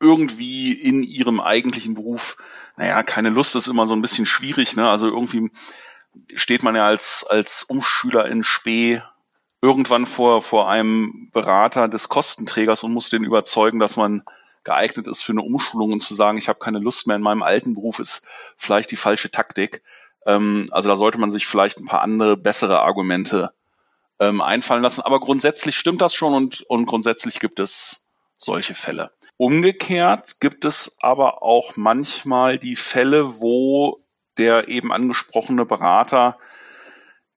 [0.00, 2.38] irgendwie in ihrem eigentlichen Beruf,
[2.76, 4.88] naja, keine Lust ist immer so ein bisschen schwierig, ne?
[4.88, 5.50] Also irgendwie
[6.34, 9.02] steht man ja als, als Umschüler in Spee
[9.62, 14.22] irgendwann vor, vor einem Berater des Kostenträgers und muss den überzeugen, dass man
[14.64, 17.42] geeignet ist für eine Umschulung und zu sagen, ich habe keine Lust mehr in meinem
[17.42, 19.82] alten Beruf, ist vielleicht die falsche Taktik.
[20.26, 23.52] Ähm, also da sollte man sich vielleicht ein paar andere, bessere Argumente
[24.18, 25.02] ähm, einfallen lassen.
[25.02, 28.06] Aber grundsätzlich stimmt das schon und, und grundsätzlich gibt es
[28.38, 29.10] solche Fälle.
[29.36, 34.00] Umgekehrt gibt es aber auch manchmal die Fälle, wo
[34.36, 36.36] der eben angesprochene Berater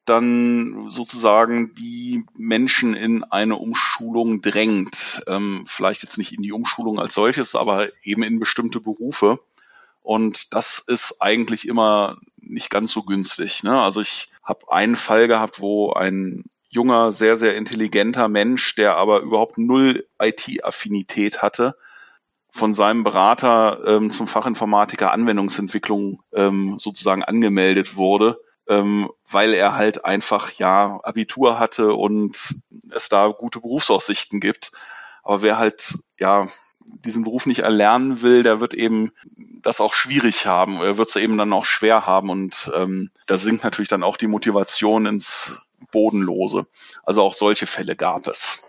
[0.06, 5.24] dann sozusagen die Menschen in eine Umschulung drängt.
[5.28, 9.40] Ähm, vielleicht jetzt nicht in die Umschulung als solches, aber eben in bestimmte Berufe.
[10.02, 13.64] Und das ist eigentlich immer nicht ganz so günstig.
[13.64, 13.82] Ne?
[13.82, 19.22] Also ich habe einen Fall gehabt, wo ein junger, sehr, sehr intelligenter Mensch, der aber
[19.22, 21.76] überhaupt null IT-Affinität hatte,
[22.50, 30.06] von seinem Berater ähm, zum Fachinformatiker Anwendungsentwicklung ähm, sozusagen angemeldet wurde ähm, weil er halt
[30.06, 32.56] einfach ja Abitur hatte und
[32.92, 34.72] es da gute Berufsaussichten gibt.
[35.24, 36.48] Aber wer halt ja
[36.86, 39.12] diesen Beruf nicht erlernen will, der wird eben
[39.62, 40.82] das auch schwierig haben.
[40.82, 44.18] Er wird es eben dann auch schwer haben und ähm, da sinkt natürlich dann auch
[44.18, 46.66] die Motivation ins Bodenlose.
[47.04, 48.64] Also auch solche Fälle gab es.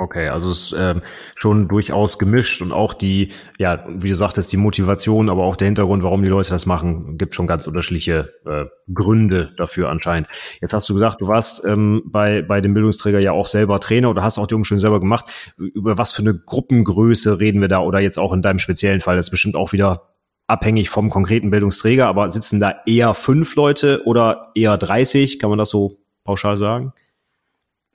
[0.00, 1.02] Okay, also es ist ähm,
[1.34, 5.66] schon durchaus gemischt und auch die, ja, wie du sagtest, die Motivation, aber auch der
[5.66, 10.28] Hintergrund, warum die Leute das machen, gibt schon ganz unterschiedliche äh, Gründe dafür anscheinend.
[10.60, 14.08] Jetzt hast du gesagt, du warst ähm, bei, bei dem Bildungsträger ja auch selber Trainer
[14.08, 15.54] oder hast auch die Umschulung selber gemacht.
[15.56, 19.16] Über was für eine Gruppengröße reden wir da oder jetzt auch in deinem speziellen Fall?
[19.16, 20.12] Das ist bestimmt auch wieder
[20.46, 25.40] abhängig vom konkreten Bildungsträger, aber sitzen da eher fünf Leute oder eher 30?
[25.40, 26.92] Kann man das so pauschal sagen?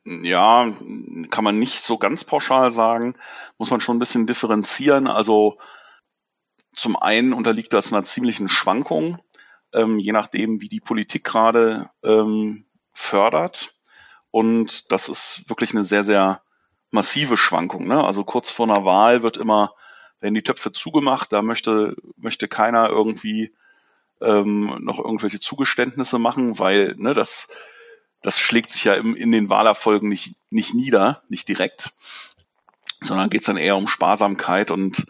[0.06, 0.70] Ja,
[1.32, 3.16] kann man nicht so ganz pauschal sagen,
[3.58, 5.08] muss man schon ein bisschen differenzieren.
[5.08, 5.58] Also
[6.76, 9.20] zum einen unterliegt das einer ziemlichen Schwankung,
[9.74, 13.76] ähm, je nachdem, wie die Politik gerade ähm, fördert.
[14.30, 16.42] Und das ist wirklich eine sehr, sehr
[16.92, 17.88] massive Schwankung.
[17.88, 18.04] Ne?
[18.04, 19.74] Also kurz vor einer Wahl wird immer,
[20.20, 23.54] werden die Töpfe zugemacht, da möchte, möchte keiner irgendwie
[24.22, 27.50] ähm, noch irgendwelche Zugeständnisse machen, weil ne, das
[28.24, 31.92] das schlägt sich ja im, in den Wahlerfolgen nicht, nicht nieder, nicht direkt,
[33.02, 35.06] sondern geht es dann eher um Sparsamkeit und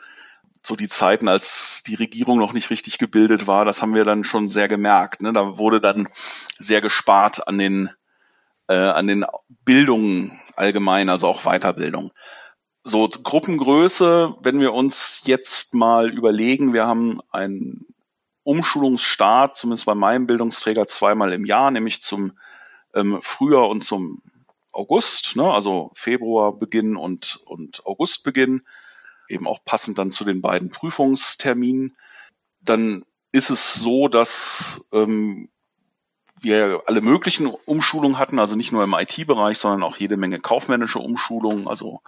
[0.65, 4.23] so die Zeiten, als die Regierung noch nicht richtig gebildet war, das haben wir dann
[4.23, 5.21] schon sehr gemerkt.
[5.21, 5.34] Ne?
[5.34, 6.08] Da wurde dann
[6.58, 7.89] sehr gespart an den,
[8.67, 9.26] äh, an den
[9.65, 12.12] Bildungen allgemein, also auch Weiterbildung.
[12.84, 17.86] So Gruppengröße, wenn wir uns jetzt mal überlegen, wir haben einen
[18.43, 22.34] Umschulungsstart, zumindest bei meinem Bildungsträger zweimal im Jahr, nämlich zum
[22.94, 24.22] ähm, Frühjahr und zum
[24.72, 28.64] August, ne, also Februarbeginn und, und Augustbeginn,
[29.30, 31.96] eben auch passend dann zu den beiden Prüfungsterminen,
[32.62, 35.50] dann ist es so, dass ähm,
[36.42, 41.00] wir alle möglichen Umschulungen hatten, also nicht nur im IT-Bereich, sondern auch jede Menge kaufmännische
[41.00, 42.02] Umschulungen, also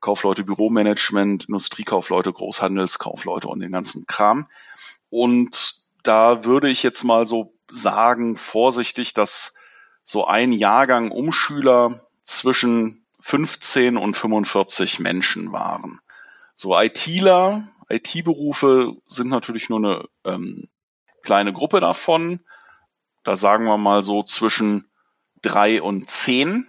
[0.00, 4.46] Kaufleute, Büromanagement, Industriekaufleute, Großhandelskaufleute und den ganzen Kram.
[5.10, 9.54] Und da würde ich jetzt mal so sagen, vorsichtig, dass
[10.04, 16.00] so ein Jahrgang Umschüler zwischen 15 und 45 Menschen waren.
[16.54, 20.68] So ITler, IT-Berufe sind natürlich nur eine ähm,
[21.22, 22.40] kleine Gruppe davon.
[23.22, 24.90] da sagen wir mal so zwischen
[25.42, 26.66] drei und zehn.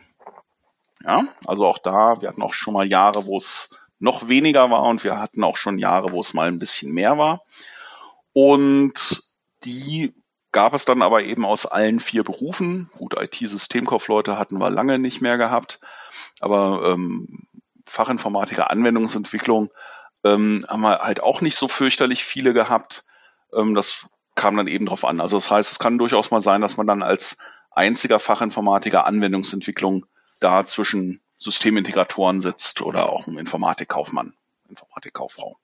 [1.03, 4.83] Ja, also auch da, wir hatten auch schon mal Jahre, wo es noch weniger war
[4.83, 7.41] und wir hatten auch schon Jahre, wo es mal ein bisschen mehr war.
[8.31, 9.23] Und
[9.63, 10.13] die
[10.53, 12.89] gab es dann aber eben aus allen vier Berufen.
[12.97, 15.81] Gut, IT-Systemkaufleute hatten wir lange nicht mehr gehabt,
[16.39, 17.47] aber ähm,
[17.85, 19.71] Fachinformatiker Anwendungsentwicklung
[20.23, 23.03] ähm, haben wir halt auch nicht so fürchterlich viele gehabt.
[23.51, 25.19] Ähm, das kam dann eben drauf an.
[25.19, 27.37] Also das heißt, es kann durchaus mal sein, dass man dann als
[27.71, 30.05] einziger Fachinformatiker Anwendungsentwicklung
[30.39, 34.33] da zwischen Systemintegratoren sitzt oder auch ein Informatikkaufmann,
[34.69, 35.57] Informatikkauffrau.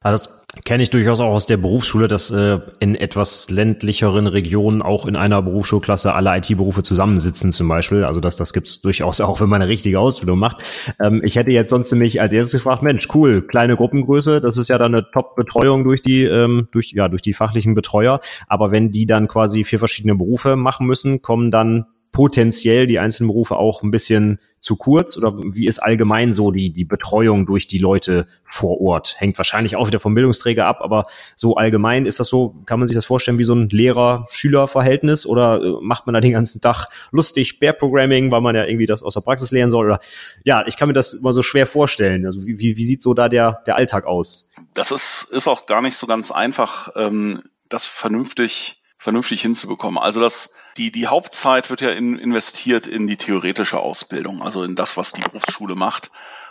[0.00, 4.80] Also das kenne ich durchaus auch aus der Berufsschule, dass äh, in etwas ländlicheren Regionen
[4.80, 8.04] auch in einer Berufsschulklasse alle IT-Berufe zusammensitzen zum Beispiel.
[8.04, 10.62] Also das, das gibt's durchaus auch, wenn man eine richtige Ausbildung macht.
[11.00, 14.68] Ähm, ich hätte jetzt sonst nämlich als erstes gefragt, Mensch, cool, kleine Gruppengröße, das ist
[14.68, 18.20] ja dann eine Top-Betreuung durch die, ähm, durch, ja, durch die fachlichen Betreuer.
[18.46, 23.28] Aber wenn die dann quasi vier verschiedene Berufe machen müssen, kommen dann potenziell die einzelnen
[23.28, 27.66] Berufe auch ein bisschen zu kurz oder wie ist allgemein so die, die Betreuung durch
[27.68, 29.14] die Leute vor Ort?
[29.18, 32.88] Hängt wahrscheinlich auch wieder vom Bildungsträger ab, aber so allgemein ist das so, kann man
[32.88, 36.88] sich das vorstellen wie so ein Lehrer-Schüler-Verhältnis oder äh, macht man da den ganzen Tag
[37.12, 40.00] lustig Bear-Programming, weil man ja irgendwie das aus der Praxis lernen soll oder
[40.44, 42.26] ja, ich kann mir das immer so schwer vorstellen.
[42.26, 44.50] Also wie, wie, wie sieht so da der, der Alltag aus?
[44.74, 49.98] Das ist, ist auch gar nicht so ganz einfach, ähm, das vernünftig, vernünftig hinzubekommen.
[49.98, 54.76] Also das, die, die Hauptzeit wird ja in, investiert in die theoretische Ausbildung, also in
[54.76, 56.10] das, was die Berufsschule macht.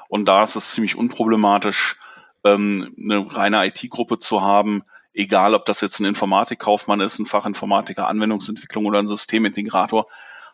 [0.10, 1.98] Und da ist es ziemlich unproblematisch,
[2.44, 8.08] ähm, eine reine IT-Gruppe zu haben, egal ob das jetzt ein Informatikkaufmann ist, ein Fachinformatiker,
[8.08, 10.06] Anwendungsentwicklung oder ein Systemintegrator,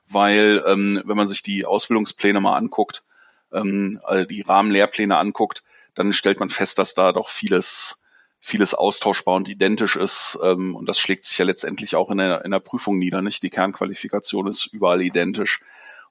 [0.07, 3.03] weil ähm, wenn man sich die Ausbildungspläne mal anguckt,
[3.51, 5.63] ähm, also die Rahmenlehrpläne anguckt,
[5.95, 8.02] dann stellt man fest, dass da doch vieles
[8.45, 10.37] vieles austauschbar und identisch ist.
[10.43, 13.21] Ähm, und das schlägt sich ja letztendlich auch in der, in der Prüfung nieder.
[13.21, 13.41] Nicht?
[13.41, 15.61] Die Kernqualifikation ist überall identisch.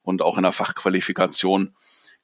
[0.03, 1.75] Und auch in der Fachqualifikation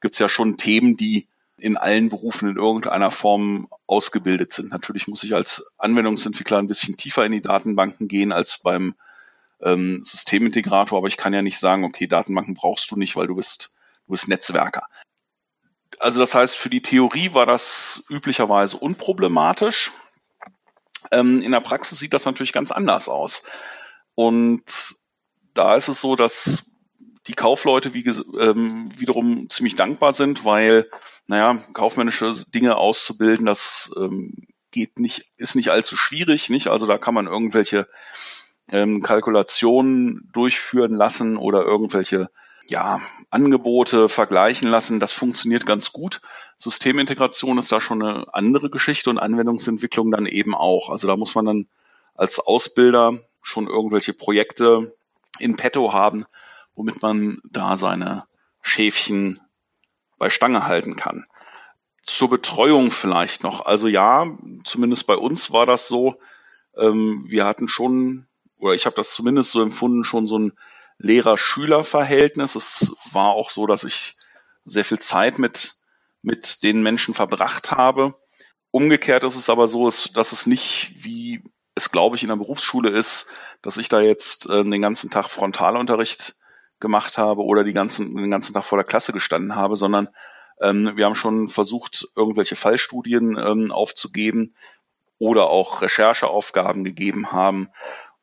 [0.01, 4.71] gibt es ja schon Themen, die in allen Berufen in irgendeiner Form ausgebildet sind.
[4.73, 8.94] Natürlich muss ich als Anwendungsentwickler ein bisschen tiefer in die Datenbanken gehen als beim
[9.61, 13.35] ähm, Systemintegrator, aber ich kann ja nicht sagen, okay, Datenbanken brauchst du nicht, weil du
[13.35, 13.73] bist,
[14.07, 14.87] du bist Netzwerker.
[16.01, 19.91] Also das heißt, für die Theorie war das üblicherweise unproblematisch.
[21.11, 23.45] Ähm, in der Praxis sieht das natürlich ganz anders aus.
[24.15, 24.63] Und
[25.55, 26.71] da ist es so, dass
[27.27, 28.05] die Kaufleute wie,
[28.39, 30.89] ähm, wiederum ziemlich dankbar sind, weil,
[31.27, 36.69] naja, kaufmännische Dinge auszubilden, das ähm, geht nicht, ist nicht allzu schwierig, nicht?
[36.69, 37.89] Also da kann man irgendwelche
[38.73, 42.31] ähm, Kalkulationen durchführen lassen oder irgendwelche
[42.69, 43.01] ja,
[43.31, 45.01] Angebote vergleichen lassen.
[45.01, 46.21] Das funktioniert ganz gut.
[46.59, 50.91] Systemintegration ist da schon eine andere Geschichte und Anwendungsentwicklung dann eben auch.
[50.91, 51.67] Also da muss man dann
[52.15, 54.95] als Ausbilder schon irgendwelche Projekte
[55.39, 56.25] in petto haben,
[56.75, 58.25] womit man da seine
[58.61, 59.41] Schäfchen
[60.19, 61.27] bei Stange halten kann.
[62.03, 63.65] Zur Betreuung vielleicht noch.
[63.65, 64.27] Also ja,
[64.65, 66.19] zumindest bei uns war das so.
[66.77, 68.27] Ähm, wir hatten schon,
[68.59, 70.53] oder ich habe das zumindest so empfunden, schon so ein
[70.99, 72.55] Lehrer-Schüler-Verhältnis.
[72.55, 74.17] Es war auch so, dass ich
[74.65, 75.77] sehr viel Zeit mit,
[76.23, 78.15] mit den Menschen verbracht habe.
[78.71, 81.43] Umgekehrt ist es aber so, dass es nicht wie
[81.75, 83.31] es, glaube ich, in der Berufsschule ist,
[83.63, 86.37] dass ich da jetzt äh, den ganzen Tag Frontalunterricht
[86.81, 90.09] gemacht habe oder die ganzen, den ganzen Tag vor der Klasse gestanden habe, sondern
[90.61, 94.55] ähm, wir haben schon versucht, irgendwelche Fallstudien ähm, aufzugeben
[95.19, 97.71] oder auch Rechercheaufgaben gegeben haben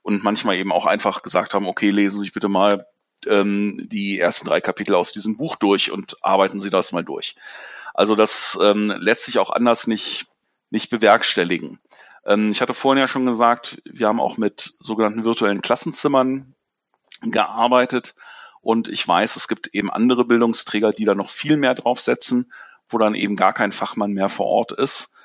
[0.05, 2.85] und manchmal eben auch einfach gesagt haben, okay, lesen Sie sich bitte mal
[3.25, 7.35] ähm, die ersten drei Kapitel aus diesem Buch durch und arbeiten Sie das mal durch.
[7.95, 10.27] Also das ähm, lässt sich auch anders nicht,
[10.69, 11.79] nicht bewerkstelligen.
[12.23, 16.53] Ähm, ich hatte vorhin ja schon gesagt, wir haben auch mit sogenannten virtuellen Klassenzimmern
[17.23, 18.13] gearbeitet
[18.61, 22.53] und ich weiß, es gibt eben andere Bildungsträger, die da noch viel mehr draufsetzen,
[22.89, 25.15] wo dann eben gar kein Fachmann mehr vor Ort ist.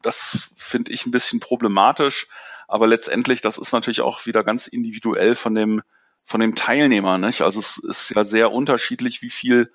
[0.00, 2.26] Das finde ich ein bisschen problematisch,
[2.68, 5.82] aber letztendlich, das ist natürlich auch wieder ganz individuell von dem,
[6.24, 7.18] von dem Teilnehmer.
[7.18, 7.42] Nicht?
[7.42, 9.72] Also es ist ja sehr unterschiedlich, wie viel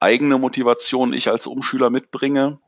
[0.00, 2.58] eigene Motivation ich als Umschüler mitbringe.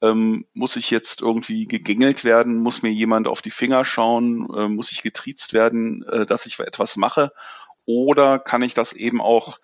[0.00, 2.60] Ähm, muss ich jetzt irgendwie gegängelt werden?
[2.60, 4.48] Muss mir jemand auf die Finger schauen?
[4.54, 7.32] Äh, muss ich getriezt werden, äh, dass ich etwas mache?
[7.84, 9.58] Oder kann ich das eben auch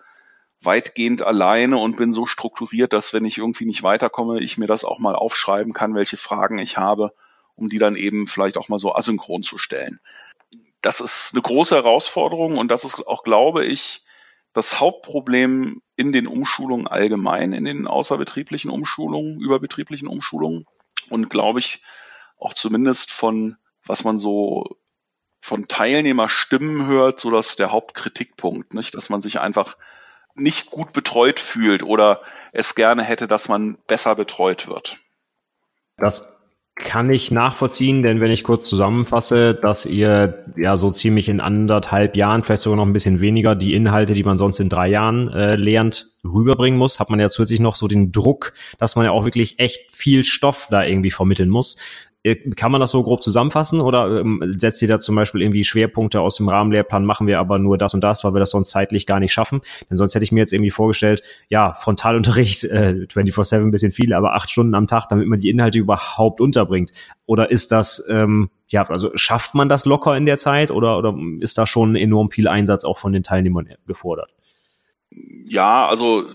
[0.61, 4.83] weitgehend alleine und bin so strukturiert, dass wenn ich irgendwie nicht weiterkomme, ich mir das
[4.83, 7.13] auch mal aufschreiben kann, welche Fragen ich habe
[7.59, 9.99] um die dann eben vielleicht auch mal so asynchron zu stellen.
[10.81, 14.05] Das ist eine große Herausforderung und das ist auch, glaube ich,
[14.53, 20.65] das Hauptproblem in den Umschulungen allgemein, in den außerbetrieblichen Umschulungen, überbetrieblichen Umschulungen
[21.09, 21.83] und glaube ich
[22.37, 24.77] auch zumindest von, was man so
[25.41, 29.77] von Teilnehmerstimmen hört, so dass der Hauptkritikpunkt, nicht, dass man sich einfach
[30.35, 32.21] nicht gut betreut fühlt oder
[32.53, 34.99] es gerne hätte, dass man besser betreut wird.
[35.97, 36.38] Das
[36.79, 42.15] kann ich nachvollziehen, denn wenn ich kurz zusammenfasse, dass ihr ja so ziemlich in anderthalb
[42.15, 45.27] Jahren, vielleicht sogar noch ein bisschen weniger, die Inhalte, die man sonst in drei Jahren
[45.27, 49.11] äh, lernt, rüberbringen muss, hat man ja zusätzlich noch so den Druck, dass man ja
[49.11, 51.77] auch wirklich echt viel Stoff da irgendwie vermitteln muss.
[52.23, 55.63] Äh, kann man das so grob zusammenfassen oder ähm, setzt ihr da zum Beispiel irgendwie
[55.63, 58.71] Schwerpunkte aus dem Rahmenlehrplan, machen wir aber nur das und das, weil wir das sonst
[58.71, 59.61] zeitlich gar nicht schaffen?
[59.89, 64.13] Denn sonst hätte ich mir jetzt irgendwie vorgestellt, ja, Frontalunterricht, äh, 24-7 ein bisschen viel,
[64.13, 66.91] aber acht Stunden am Tag, damit man die Inhalte überhaupt unterbringt.
[67.25, 71.15] Oder ist das, ähm, ja, also schafft man das locker in der Zeit oder, oder
[71.39, 74.29] ist da schon enorm viel Einsatz auch von den Teilnehmern gefordert?
[75.45, 76.25] Ja, also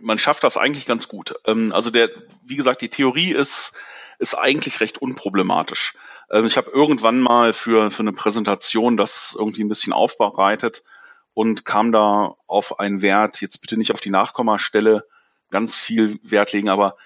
[0.00, 1.34] man schafft das eigentlich ganz gut.
[1.46, 2.10] Ähm, also der,
[2.44, 3.74] wie gesagt, die Theorie ist
[4.20, 5.94] ist eigentlich recht unproblematisch.
[6.30, 10.84] Ähm, ich habe irgendwann mal für, für eine Präsentation das irgendwie ein bisschen aufbereitet
[11.34, 15.04] und kam da auf einen Wert, jetzt bitte nicht auf die Nachkommastelle
[15.50, 16.96] ganz viel Wert legen, aber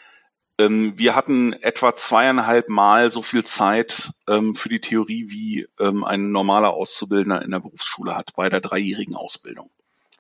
[0.59, 6.05] ähm, wir hatten etwa zweieinhalb Mal so viel Zeit ähm, für die Theorie, wie ähm,
[6.05, 9.71] ein normaler Auszubildender in der Berufsschule hat, bei der dreijährigen Ausbildung.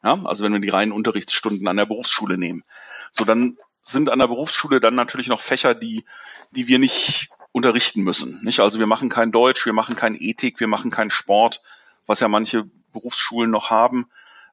[0.02, 2.62] Ja, also wenn wir die reinen Unterrichtsstunden an der Berufsschule nehmen.
[3.10, 6.04] So, dann sind an der Berufsschule dann natürlich noch Fächer, die,
[6.50, 8.42] die wir nicht unterrichten müssen.
[8.42, 8.60] Nicht?
[8.60, 11.62] Also wir machen kein Deutsch, wir machen kein Ethik, wir machen keinen Sport,
[12.06, 14.10] was ja manche Berufsschulen noch haben.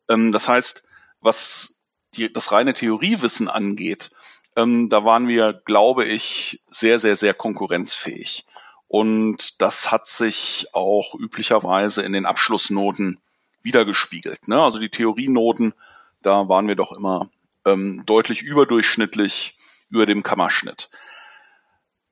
[0.09, 0.87] Ähm, das heißt,
[1.21, 1.81] was
[2.13, 4.11] die, das reine Theoriewissen angeht,
[4.57, 8.45] ähm, da waren wir, glaube ich, sehr, sehr, sehr konkurrenzfähig.
[8.89, 13.21] Und das hat sich auch üblicherweise in den Abschlussnoten
[13.63, 14.49] wiedergespiegelt.
[14.49, 14.61] Ne?
[14.61, 15.73] Also die Theorienoten,
[16.21, 17.29] da waren wir doch immer
[17.65, 19.57] ähm, deutlich überdurchschnittlich
[19.89, 20.89] über dem Kammerschnitt.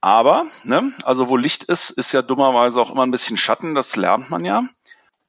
[0.01, 3.95] Aber, ne, also wo Licht ist, ist ja dummerweise auch immer ein bisschen Schatten, das
[3.95, 4.63] lernt man ja.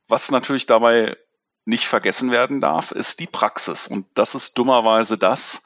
[0.08, 1.16] Was natürlich dabei
[1.64, 3.86] nicht vergessen werden darf, ist die Praxis.
[3.86, 5.64] Und das ist dummerweise das,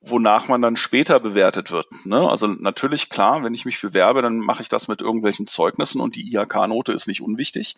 [0.00, 1.86] wonach man dann später bewertet wird.
[2.04, 2.28] Ne?
[2.28, 6.16] Also natürlich, klar, wenn ich mich bewerbe, dann mache ich das mit irgendwelchen Zeugnissen und
[6.16, 7.76] die IHK-Note ist nicht unwichtig.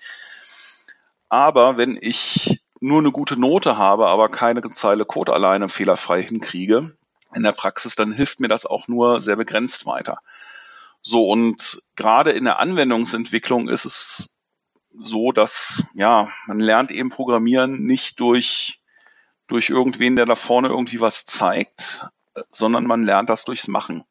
[1.28, 6.96] Aber wenn ich nur eine gute Note habe, aber keine Zeile Code alleine fehlerfrei hinkriege
[7.34, 10.18] in der Praxis, dann hilft mir das auch nur sehr begrenzt weiter.
[11.00, 14.38] So, und gerade in der Anwendungsentwicklung ist es
[15.00, 18.80] so, dass, ja, man lernt eben Programmieren nicht durch,
[19.46, 22.08] durch irgendwen, der da vorne irgendwie was zeigt,
[22.50, 24.04] sondern man lernt das durchs Machen.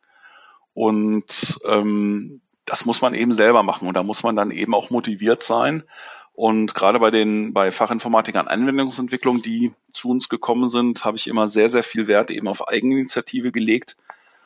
[0.74, 4.90] Und ähm, das muss man eben selber machen und da muss man dann eben auch
[4.92, 5.84] motiviert sein.
[6.34, 11.48] Und gerade bei den bei Fachinformatikern Anwendungsentwicklung, die zu uns gekommen sind, habe ich immer
[11.48, 13.98] sehr, sehr viel Wert eben auf Eigeninitiative gelegt.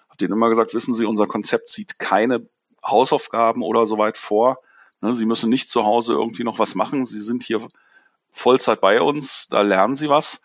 [0.08, 2.48] Habe denen immer gesagt, wissen Sie, unser Konzept sieht keine
[2.84, 4.60] Hausaufgaben oder so weit vor.
[5.02, 7.06] Ne, Sie müssen nicht zu Hause irgendwie noch was machen.
[7.06, 7.68] Sie sind hier
[8.32, 10.44] Vollzeit bei uns, da lernen Sie was.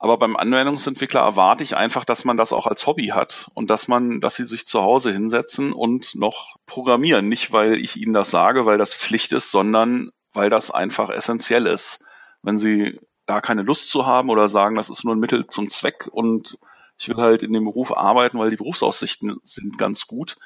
[0.00, 3.88] Aber beim Anwendungsentwickler erwarte ich einfach, dass man das auch als Hobby hat und dass
[3.88, 7.28] man, dass sie sich zu Hause hinsetzen und noch programmieren.
[7.28, 11.66] Nicht, weil ich ihnen das sage, weil das Pflicht ist, sondern weil das einfach essentiell
[11.66, 12.04] ist.
[12.42, 15.68] Wenn Sie da keine Lust zu haben oder sagen, das ist nur ein Mittel zum
[15.68, 16.58] Zweck und
[16.98, 20.36] ich will halt in dem Beruf arbeiten, weil die Berufsaussichten sind ganz gut,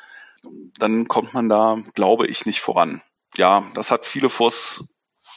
[0.78, 3.02] dann kommt man da, glaube ich, nicht voran.
[3.36, 4.84] Ja, das hat viele vors,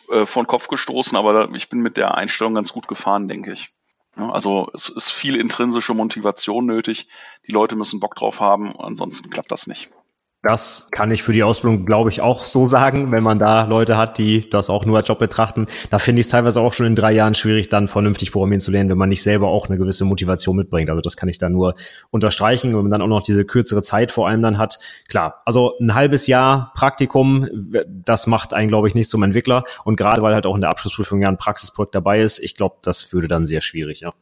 [0.09, 3.53] äh, vor den Kopf gestoßen, aber ich bin mit der Einstellung ganz gut gefahren, denke
[3.53, 3.73] ich.
[4.17, 7.09] Also es ist viel intrinsische Motivation nötig.
[7.47, 9.91] Die Leute müssen Bock drauf haben, ansonsten klappt das nicht.
[10.47, 13.97] Das kann ich für die Ausbildung, glaube ich, auch so sagen, wenn man da Leute
[13.97, 15.65] hat, die das auch nur als Job betrachten.
[15.89, 18.69] Da finde ich es teilweise auch schon in drei Jahren schwierig, dann vernünftig programmieren zu
[18.69, 20.91] lernen, wenn man nicht selber auch eine gewisse Motivation mitbringt.
[20.91, 21.73] Also das kann ich da nur
[22.11, 22.67] unterstreichen.
[22.67, 24.77] Und wenn man dann auch noch diese kürzere Zeit vor allem dann hat,
[25.07, 27.47] klar, also ein halbes Jahr Praktikum,
[27.87, 29.63] das macht einen, glaube ich, nicht zum Entwickler.
[29.83, 32.75] Und gerade weil halt auch in der Abschlussprüfung ja ein Praxisprojekt dabei ist, ich glaube,
[32.83, 34.13] das würde dann sehr schwierig, ja.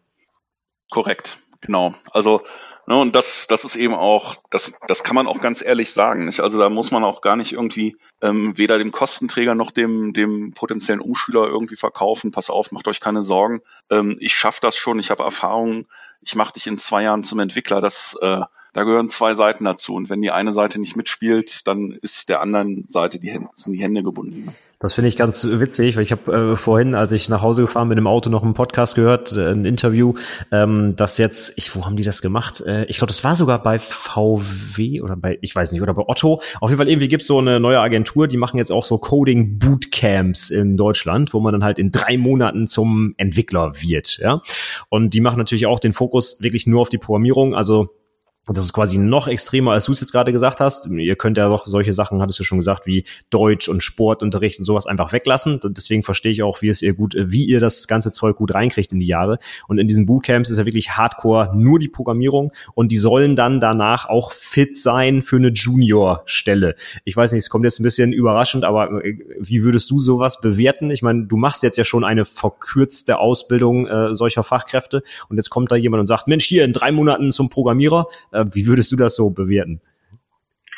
[0.90, 1.96] Korrekt, genau.
[2.14, 2.44] Also
[2.86, 6.26] Ne, und das, das ist eben auch, das, das kann man auch ganz ehrlich sagen.
[6.26, 6.42] Nicht?
[6.42, 10.54] Also da muss man auch gar nicht irgendwie ähm, weder dem Kostenträger noch dem, dem
[10.54, 12.32] potenziellen Umschüler irgendwie verkaufen.
[12.32, 13.62] Pass auf, macht euch keine Sorgen.
[13.90, 15.86] Ähm, ich schaffe das schon, ich habe Erfahrung,
[16.22, 17.80] ich mache dich in zwei Jahren zum Entwickler.
[17.80, 18.42] Das, äh,
[18.74, 19.94] da gehören zwei Seiten dazu.
[19.94, 23.74] Und wenn die eine Seite nicht mitspielt, dann ist der anderen Seite die Hände, sind
[23.74, 24.54] die Hände gebunden.
[24.84, 27.88] Das finde ich ganz witzig, weil ich habe äh, vorhin, als ich nach Hause gefahren
[27.88, 30.16] bin, im Auto noch einen Podcast gehört, äh, ein Interview,
[30.52, 32.60] ähm, das jetzt, ich, wo haben die das gemacht?
[32.60, 36.04] Äh, ich glaube, das war sogar bei VW oder bei, ich weiß nicht, oder bei
[36.06, 36.42] Otto.
[36.60, 39.58] Auf jeden Fall irgendwie gibt's so eine neue Agentur, die machen jetzt auch so Coding
[39.58, 44.42] Bootcamps in Deutschland, wo man dann halt in drei Monaten zum Entwickler wird, ja.
[44.90, 48.03] Und die machen natürlich auch den Fokus wirklich nur auf die Programmierung, also
[48.46, 50.88] das ist quasi noch extremer, als du es jetzt gerade gesagt hast.
[50.88, 54.66] Ihr könnt ja doch solche Sachen, hattest du schon gesagt, wie Deutsch und Sportunterricht und
[54.66, 55.62] sowas einfach weglassen.
[55.64, 58.92] Deswegen verstehe ich auch, wie es ihr gut, wie ihr das ganze Zeug gut reinkriegt
[58.92, 59.38] in die Jahre.
[59.70, 63.62] Und in diesen Bootcamps ist ja wirklich Hardcore nur die Programmierung und die sollen dann
[63.62, 66.76] danach auch fit sein für eine Junior-Stelle.
[67.06, 70.42] Ich weiß nicht, es kommt jetzt ein bisschen überraschend, aber äh, wie würdest du sowas
[70.42, 70.92] bewerten?
[70.92, 75.50] Ich meine, du machst jetzt ja schon eine verkürzte Ausbildung äh, solcher Fachkräfte und jetzt
[75.50, 78.92] kommt da jemand und sagt, Mensch, hier in drei Monaten zum Programmierer äh, wie würdest
[78.92, 79.82] du das so bewerten?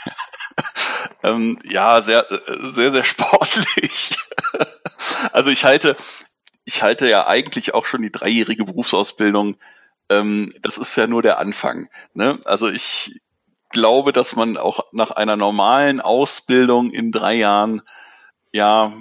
[1.24, 2.26] ähm, ja, sehr,
[2.62, 4.18] sehr, sehr sportlich.
[5.32, 5.95] also ich halte,
[6.66, 9.58] ich halte ja eigentlich auch schon die dreijährige Berufsausbildung.
[10.10, 11.89] Ähm, das ist ja nur der Anfang.
[12.14, 12.39] Ne?
[12.45, 13.22] Also ich
[13.70, 17.82] glaube, dass man auch nach einer normalen Ausbildung in drei Jahren,
[18.51, 18.93] ja,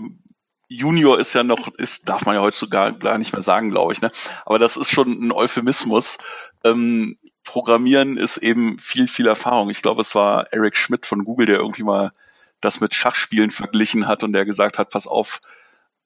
[0.69, 4.01] Junior ist ja noch, ist, darf man ja heutzutage gar nicht mehr sagen, glaube ich,
[4.01, 4.11] ne?
[4.45, 6.19] Aber das ist schon ein Euphemismus.
[6.65, 9.71] Ähm, Programmieren ist eben viel, viel Erfahrung.
[9.71, 12.13] Ich glaube, es war Eric Schmidt von Google, der irgendwie mal
[12.61, 15.41] das mit Schachspielen verglichen hat und der gesagt hat, pass auf,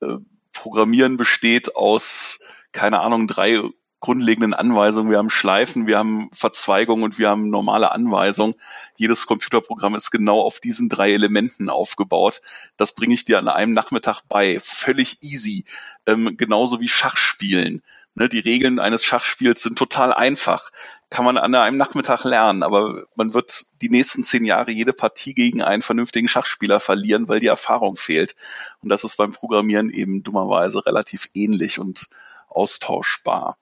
[0.00, 0.16] äh,
[0.52, 2.40] Programmieren besteht aus,
[2.72, 3.62] keine Ahnung, drei
[4.00, 5.10] grundlegenden Anweisungen.
[5.10, 8.54] Wir haben Schleifen, wir haben Verzweigungen und wir haben normale Anweisungen.
[8.96, 12.40] Jedes Computerprogramm ist genau auf diesen drei Elementen aufgebaut.
[12.76, 14.60] Das bringe ich dir an einem Nachmittag bei.
[14.60, 15.64] Völlig easy.
[16.06, 17.82] Ähm, genauso wie Schachspielen.
[18.18, 20.72] Ne, die Regeln eines Schachspiels sind total einfach.
[21.08, 25.34] Kann man an einem Nachmittag lernen, aber man wird die nächsten zehn Jahre jede Partie
[25.34, 28.34] gegen einen vernünftigen Schachspieler verlieren, weil die Erfahrung fehlt.
[28.82, 32.08] Und das ist beim Programmieren eben dummerweise relativ ähnlich und
[32.48, 33.56] austauschbar.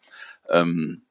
[0.48, 1.02] Ähm,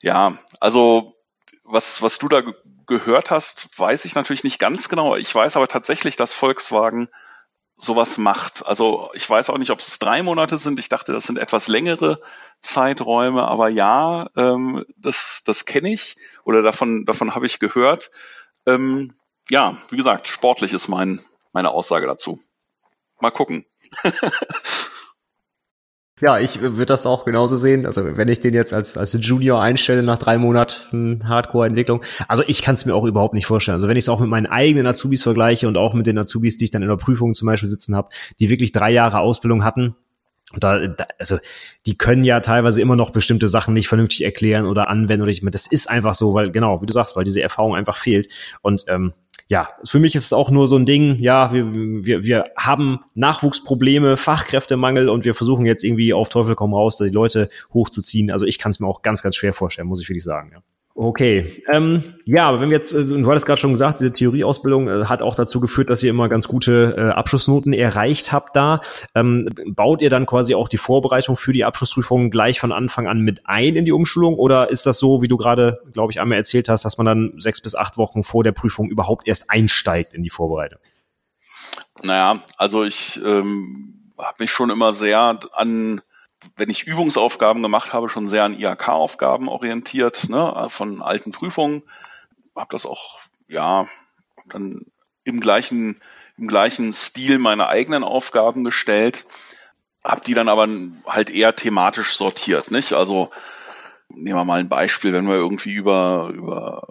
[0.00, 1.16] ja, also
[1.64, 2.44] was, was du da
[2.86, 5.16] gehört hast, weiß ich natürlich nicht ganz genau.
[5.16, 7.08] Ich weiß aber tatsächlich, dass Volkswagen
[7.80, 8.66] sowas macht.
[8.66, 10.78] Also ich weiß auch nicht, ob es drei Monate sind.
[10.78, 12.20] Ich dachte, das sind etwas längere
[12.60, 18.10] Zeiträume, aber ja, ähm, das, das kenne ich oder davon, davon habe ich gehört.
[18.66, 19.14] Ähm,
[19.48, 22.40] ja, wie gesagt, sportlich ist mein, meine Aussage dazu.
[23.18, 23.66] Mal gucken.
[26.20, 27.86] Ja, ich würde das auch genauso sehen.
[27.86, 32.62] Also wenn ich den jetzt als, als Junior einstelle nach drei Monaten Hardcore-Entwicklung, also ich
[32.62, 33.76] kann es mir auch überhaupt nicht vorstellen.
[33.76, 36.58] Also wenn ich es auch mit meinen eigenen Azubis vergleiche und auch mit den Azubis,
[36.58, 39.64] die ich dann in der Prüfung zum Beispiel sitzen habe, die wirklich drei Jahre Ausbildung
[39.64, 39.96] hatten,
[40.56, 41.38] da, da, also
[41.86, 45.42] die können ja teilweise immer noch bestimmte Sachen nicht vernünftig erklären oder anwenden oder ich
[45.50, 48.28] das ist einfach so, weil genau, wie du sagst, weil diese Erfahrung einfach fehlt
[48.62, 49.12] und ähm,
[49.50, 53.00] ja, für mich ist es auch nur so ein Ding, ja, wir, wir, wir haben
[53.14, 58.30] Nachwuchsprobleme, Fachkräftemangel und wir versuchen jetzt irgendwie auf Teufel komm raus, die Leute hochzuziehen.
[58.30, 60.52] Also ich kann es mir auch ganz, ganz schwer vorstellen, muss ich wirklich sagen.
[60.54, 60.62] Ja.
[61.02, 64.86] Okay, ähm, ja, aber wenn wir jetzt, äh, du hattest gerade schon gesagt, diese Theorieausbildung
[64.86, 68.82] äh, hat auch dazu geführt, dass ihr immer ganz gute äh, Abschlussnoten erreicht habt da.
[69.14, 73.20] Ähm, baut ihr dann quasi auch die Vorbereitung für die Abschlussprüfung gleich von Anfang an
[73.20, 76.36] mit ein in die Umschulung oder ist das so, wie du gerade, glaube ich, einmal
[76.36, 80.12] erzählt hast, dass man dann sechs bis acht Wochen vor der Prüfung überhaupt erst einsteigt
[80.12, 80.80] in die Vorbereitung?
[82.02, 86.02] Naja, also ich ähm, habe mich schon immer sehr an
[86.56, 91.82] wenn ich Übungsaufgaben gemacht habe, schon sehr an IHK-Aufgaben orientiert, ne, von alten Prüfungen.
[92.56, 93.88] Habe das auch, ja,
[94.46, 94.86] dann
[95.24, 96.00] im gleichen,
[96.36, 99.26] im gleichen Stil meine eigenen Aufgaben gestellt,
[100.02, 100.66] habe die dann aber
[101.06, 102.94] halt eher thematisch sortiert, nicht?
[102.94, 103.30] Also
[104.08, 106.88] nehmen wir mal ein Beispiel, wenn wir irgendwie über, über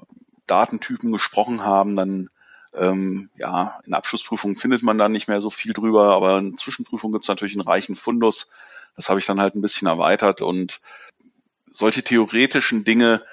[0.48, 2.30] Datentypen gesprochen haben, dann
[2.76, 7.14] ähm, ja, in Abschlussprüfungen findet man dann nicht mehr so viel drüber, aber in Zwischenprüfungen
[7.14, 8.52] gibt es natürlich einen reichen Fundus
[8.96, 10.82] das habe ich dann halt ein bisschen erweitert und
[11.72, 13.24] solche theoretischen Dinge,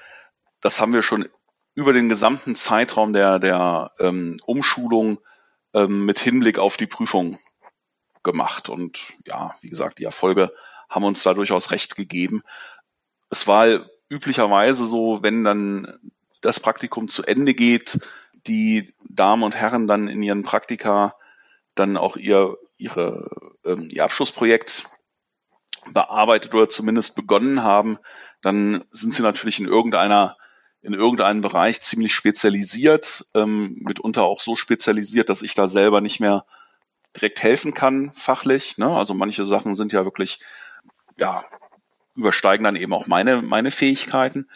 [0.61, 1.27] das haben wir schon
[1.73, 5.19] über den gesamten Zeitraum der, der ähm, Umschulung
[5.73, 7.39] ähm, mit Hinblick auf die Prüfung
[8.23, 8.69] gemacht.
[8.69, 10.51] Und ja, wie gesagt, die Erfolge
[10.89, 12.41] haben uns da durchaus recht gegeben.
[13.29, 15.99] Es war üblicherweise so, wenn dann
[16.41, 17.99] das Praktikum zu Ende geht,
[18.47, 21.15] die Damen und Herren dann in ihren Praktika
[21.75, 23.29] dann auch ihr, ihre,
[23.65, 24.89] ähm, ihr Abschlussprojekt
[25.93, 27.97] bearbeitet oder zumindest begonnen haben,
[28.41, 30.37] dann sind sie natürlich in irgendeiner
[30.81, 36.19] in irgendeinem Bereich ziemlich spezialisiert, ähm, mitunter auch so spezialisiert, dass ich da selber nicht
[36.19, 36.45] mehr
[37.15, 38.77] direkt helfen kann, fachlich.
[38.77, 38.87] Ne?
[38.87, 40.39] Also manche Sachen sind ja wirklich,
[41.17, 41.43] ja,
[42.15, 44.47] übersteigen dann eben auch meine, meine Fähigkeiten.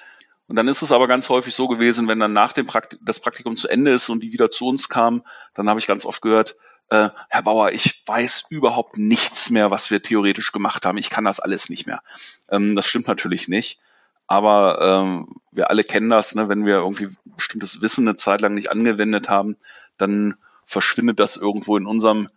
[0.48, 3.20] Und dann ist es aber ganz häufig so gewesen, wenn dann nach dem Praktik das
[3.20, 5.24] Praktikum zu Ende ist und die wieder zu uns kamen,
[5.54, 6.56] dann habe ich ganz oft gehört,
[6.92, 10.98] äh, Herr Bauer, ich weiß überhaupt nichts mehr, was wir theoretisch gemacht haben.
[10.98, 12.02] Ich kann das alles nicht mehr.
[12.50, 13.80] Ähm, das stimmt natürlich nicht.
[14.28, 16.50] Aber ähm, wir alle kennen das, ne?
[16.50, 19.58] wenn wir irgendwie bestimmtes Wissen eine Zeit lang nicht angewendet haben,
[19.98, 20.36] dann
[20.66, 22.30] verschwindet das irgendwo in unserem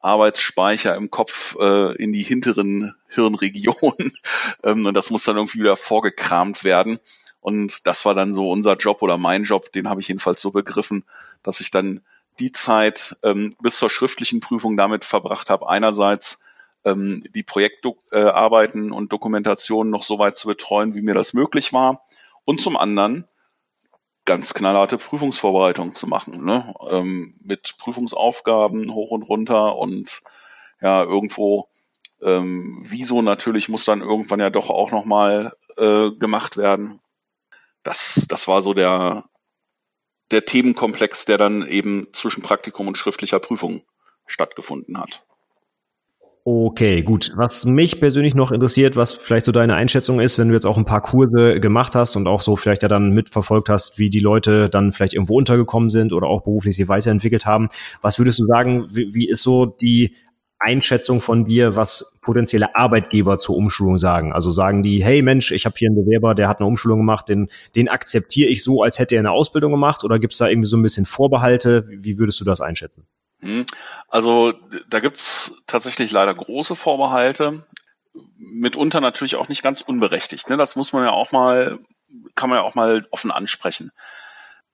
[0.00, 4.12] Arbeitsspeicher im Kopf äh, in die hinteren Hirnregionen.
[4.62, 7.00] ähm, und das muss dann irgendwie wieder vorgekramt werden.
[7.40, 10.52] Und das war dann so unser Job oder mein Job, den habe ich jedenfalls so
[10.52, 11.04] begriffen,
[11.42, 12.02] dass ich dann
[12.38, 16.44] die Zeit ähm, bis zur schriftlichen Prüfung damit verbracht habe, einerseits
[16.84, 21.72] ähm, die Projektarbeiten äh, und Dokumentationen noch so weit zu betreuen, wie mir das möglich
[21.72, 22.02] war,
[22.44, 23.26] und zum anderen
[24.24, 26.74] ganz knallharte Prüfungsvorbereitung zu machen, ne?
[26.90, 30.22] ähm, mit Prüfungsaufgaben hoch und runter und
[30.80, 31.68] ja, irgendwo
[32.22, 37.00] ähm, Wieso natürlich muss dann irgendwann ja doch auch nochmal äh, gemacht werden.
[37.82, 39.24] Das, das war so der,
[40.30, 43.82] der Themenkomplex, der dann eben zwischen Praktikum und schriftlicher Prüfung
[44.26, 45.22] stattgefunden hat.
[46.48, 47.32] Okay, gut.
[47.34, 50.78] Was mich persönlich noch interessiert, was vielleicht so deine Einschätzung ist, wenn du jetzt auch
[50.78, 54.20] ein paar Kurse gemacht hast und auch so vielleicht ja dann mitverfolgt hast, wie die
[54.20, 57.68] Leute dann vielleicht irgendwo untergekommen sind oder auch beruflich sich weiterentwickelt haben.
[58.00, 60.14] Was würdest du sagen, wie, wie ist so die
[60.58, 64.32] Einschätzung von dir, was potenzielle Arbeitgeber zur Umschulung sagen?
[64.32, 67.28] Also sagen die, hey Mensch, ich habe hier einen Bewerber, der hat eine Umschulung gemacht,
[67.28, 70.48] den, den akzeptiere ich so, als hätte er eine Ausbildung gemacht oder gibt es da
[70.48, 71.86] irgendwie so ein bisschen Vorbehalte?
[71.88, 73.06] Wie würdest du das einschätzen?
[73.40, 73.66] Hm.
[74.08, 74.54] Also
[74.88, 77.66] da gibt's tatsächlich leider große Vorbehalte,
[78.38, 80.48] mitunter natürlich auch nicht ganz unberechtigt.
[80.48, 80.56] Ne?
[80.56, 81.78] Das muss man ja auch mal,
[82.34, 83.90] kann man ja auch mal offen ansprechen.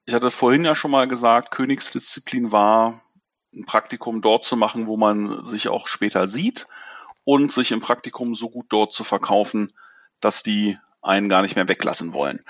[0.05, 3.03] Ich hatte vorhin ja schon mal gesagt, Königsdisziplin war
[3.55, 6.67] ein Praktikum dort zu machen, wo man sich auch später sieht
[7.25, 9.73] und sich im Praktikum so gut dort zu verkaufen,
[10.21, 12.45] dass die einen gar nicht mehr weglassen wollen.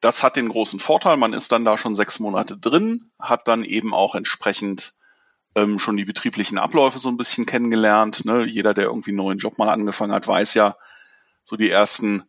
[0.00, 3.64] Das hat den großen Vorteil, man ist dann da schon sechs Monate drin, hat dann
[3.64, 4.94] eben auch entsprechend
[5.54, 8.24] ähm, schon die betrieblichen Abläufe so ein bisschen kennengelernt.
[8.24, 8.44] Ne?
[8.44, 10.76] Jeder, der irgendwie einen neuen Job mal angefangen hat, weiß ja,
[11.44, 12.24] so die ersten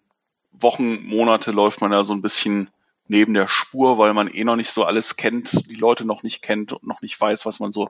[0.52, 2.70] Wochen, Monate läuft man da so ein bisschen
[3.10, 6.42] neben der Spur, weil man eh noch nicht so alles kennt, die Leute noch nicht
[6.42, 7.90] kennt und noch nicht weiß, was man so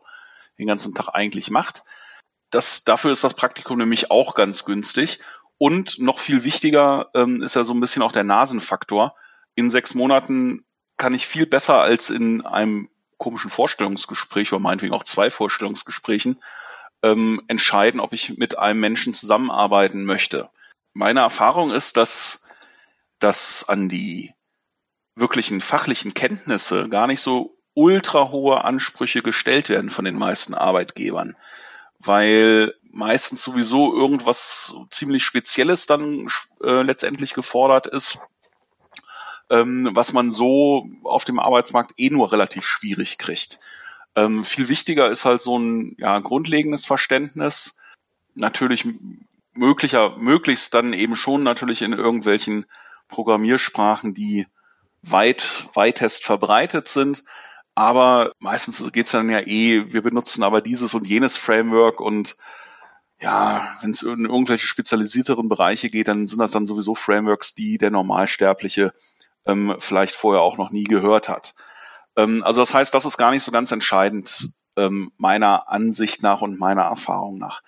[0.58, 1.84] den ganzen Tag eigentlich macht.
[2.50, 5.20] Das, dafür ist das Praktikum nämlich auch ganz günstig.
[5.58, 9.16] Und noch viel wichtiger ähm, ist ja so ein bisschen auch der Nasenfaktor.
[9.56, 10.66] In sechs Monaten
[10.98, 16.40] kann ich viel besser als in einem komischen Vorstellungsgespräch oder meinetwegen auch zwei Vorstellungsgesprächen
[17.04, 20.50] ähm, entscheiden, ob ich mit einem Menschen zusammenarbeiten möchte.
[20.94, 22.46] Meine Erfahrung ist, dass,
[23.20, 24.34] dass an die
[25.20, 31.36] wirklichen fachlichen Kenntnisse gar nicht so ultra hohe Ansprüche gestellt werden von den meisten Arbeitgebern,
[32.00, 36.28] weil meistens sowieso irgendwas ziemlich Spezielles dann
[36.64, 38.20] äh, letztendlich gefordert ist,
[39.50, 43.60] ähm, was man so auf dem Arbeitsmarkt eh nur relativ schwierig kriegt.
[44.16, 47.78] Ähm, viel wichtiger ist halt so ein ja, grundlegendes Verständnis.
[48.34, 48.88] Natürlich
[49.54, 52.66] möglicher, möglichst dann eben schon natürlich in irgendwelchen
[53.08, 54.48] Programmiersprachen, die
[55.02, 57.24] weit, weitest verbreitet sind.
[57.76, 62.36] Aber meistens geht's dann ja eh, wir benutzen aber dieses und jenes Framework und
[63.20, 67.78] ja, wenn es in irgendwelche spezialisierteren Bereiche geht, dann sind das dann sowieso Frameworks, die
[67.78, 68.94] der Normalsterbliche
[69.46, 71.56] ähm, vielleicht vorher auch noch nie gehört hat.
[72.16, 76.42] Ähm, also das heißt, das ist gar nicht so ganz entscheidend ähm, meiner Ansicht nach
[76.42, 77.62] und meiner Erfahrung nach.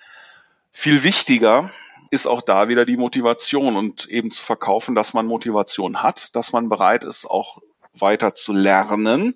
[0.71, 1.71] Viel wichtiger
[2.11, 6.53] ist auch da wieder die Motivation und eben zu verkaufen, dass man Motivation hat, dass
[6.53, 7.59] man bereit ist, auch
[7.93, 9.35] weiter zu lernen.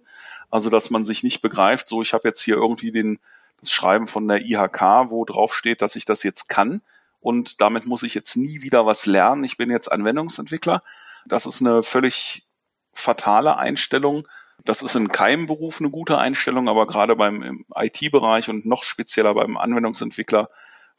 [0.50, 3.20] Also dass man sich nicht begreift, so ich habe jetzt hier irgendwie den,
[3.60, 6.82] das Schreiben von der IHK, wo drauf steht, dass ich das jetzt kann
[7.20, 9.44] und damit muss ich jetzt nie wieder was lernen.
[9.46, 10.84] Ich bin jetzt Anwendungsentwickler,
[11.26, 12.46] das ist eine völlig
[12.94, 14.28] fatale Einstellung.
[14.66, 19.34] Das ist in keinem Beruf eine gute Einstellung, aber gerade beim IT-Bereich und noch spezieller
[19.34, 20.50] beim Anwendungsentwickler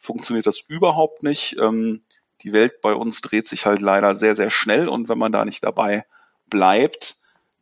[0.05, 1.57] funktioniert das überhaupt nicht.
[1.59, 2.05] Ähm,
[2.43, 5.45] die Welt bei uns dreht sich halt leider sehr, sehr schnell und wenn man da
[5.45, 6.05] nicht dabei
[6.49, 7.17] bleibt,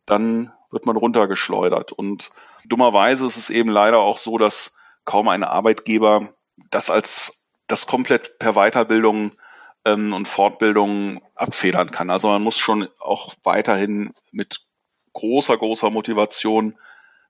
[0.05, 1.91] dann wird man runtergeschleudert.
[1.91, 2.31] Und
[2.65, 6.33] dummerweise ist es eben leider auch so, dass kaum ein Arbeitgeber
[6.69, 9.31] das als das komplett per Weiterbildung
[9.85, 12.09] ähm, und Fortbildung abfedern kann.
[12.09, 14.65] Also man muss schon auch weiterhin mit
[15.13, 16.77] großer, großer Motivation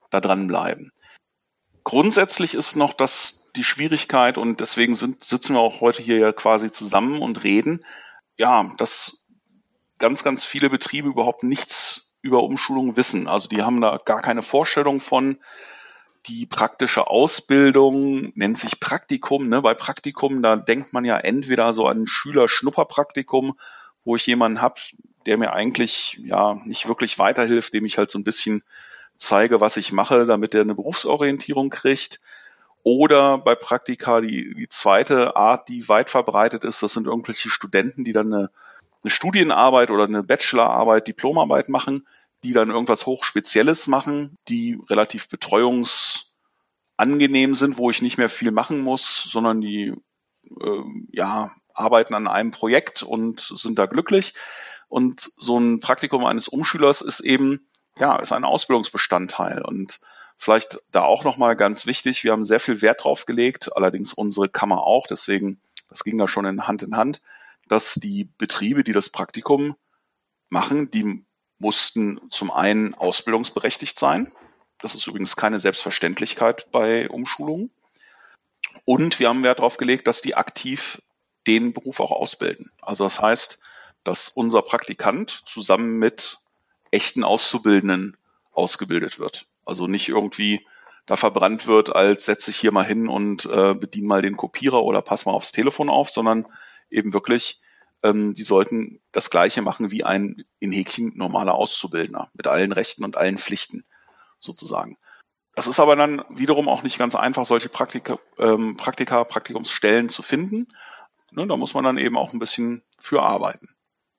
[0.09, 0.91] da dranbleiben.
[1.83, 6.31] Grundsätzlich ist noch das die Schwierigkeit und deswegen sind, sitzen wir auch heute hier ja
[6.31, 7.85] quasi zusammen und reden,
[8.37, 9.25] ja, dass
[9.99, 13.27] ganz, ganz viele Betriebe überhaupt nichts über Umschulung wissen.
[13.27, 15.37] Also die haben da gar keine Vorstellung von,
[16.25, 19.49] die praktische Ausbildung nennt sich Praktikum.
[19.49, 19.61] Ne?
[19.61, 23.59] Bei Praktikum, da denkt man ja entweder so an Schüler-Schnupperpraktikum,
[24.05, 24.79] wo ich jemanden habe,
[25.25, 28.63] der mir eigentlich ja nicht wirklich weiterhilft, dem ich halt so ein bisschen
[29.17, 32.21] zeige, was ich mache, damit er eine Berufsorientierung kriegt.
[32.83, 38.03] Oder bei Praktika die, die zweite Art, die weit verbreitet ist, das sind irgendwelche Studenten,
[38.03, 38.49] die dann eine,
[39.03, 42.05] eine Studienarbeit oder eine Bachelorarbeit, Diplomarbeit machen
[42.43, 48.81] die dann irgendwas Hochspezielles machen, die relativ betreuungsangenehm sind, wo ich nicht mehr viel machen
[48.81, 49.93] muss, sondern die
[50.61, 54.33] äh, ja, arbeiten an einem Projekt und sind da glücklich.
[54.89, 57.69] Und so ein Praktikum eines Umschülers ist eben,
[57.99, 59.61] ja, ist ein Ausbildungsbestandteil.
[59.61, 59.99] Und
[60.37, 64.49] vielleicht da auch nochmal ganz wichtig, wir haben sehr viel Wert drauf gelegt, allerdings unsere
[64.49, 67.21] Kammer auch, deswegen, das ging da schon in Hand in Hand,
[67.67, 69.75] dass die Betriebe, die das Praktikum
[70.49, 71.25] machen, die
[71.59, 74.33] mussten zum einen ausbildungsberechtigt sein.
[74.79, 77.71] Das ist übrigens keine Selbstverständlichkeit bei Umschulungen.
[78.85, 81.01] Und wir haben Wert darauf gelegt, dass die aktiv
[81.47, 82.71] den Beruf auch ausbilden.
[82.81, 83.61] Also das heißt,
[84.03, 86.42] dass unser Praktikant zusammen mit
[86.93, 88.17] echten Auszubildenden
[88.51, 89.47] ausgebildet wird.
[89.65, 90.65] Also nicht irgendwie
[91.05, 94.83] da verbrannt wird, als setze ich hier mal hin und äh, bediene mal den Kopierer
[94.83, 96.45] oder pass mal aufs Telefon auf, sondern
[96.89, 97.61] eben wirklich,
[98.03, 103.03] ähm, die sollten das Gleiche machen wie ein in Häkchen normaler Auszubildender mit allen Rechten
[103.03, 103.85] und allen Pflichten
[104.39, 104.97] sozusagen.
[105.55, 110.21] Das ist aber dann wiederum auch nicht ganz einfach, solche Praktika, ähm, Praktika Praktikumsstellen zu
[110.21, 110.67] finden.
[111.31, 113.67] Ne, da muss man dann eben auch ein bisschen für arbeiten.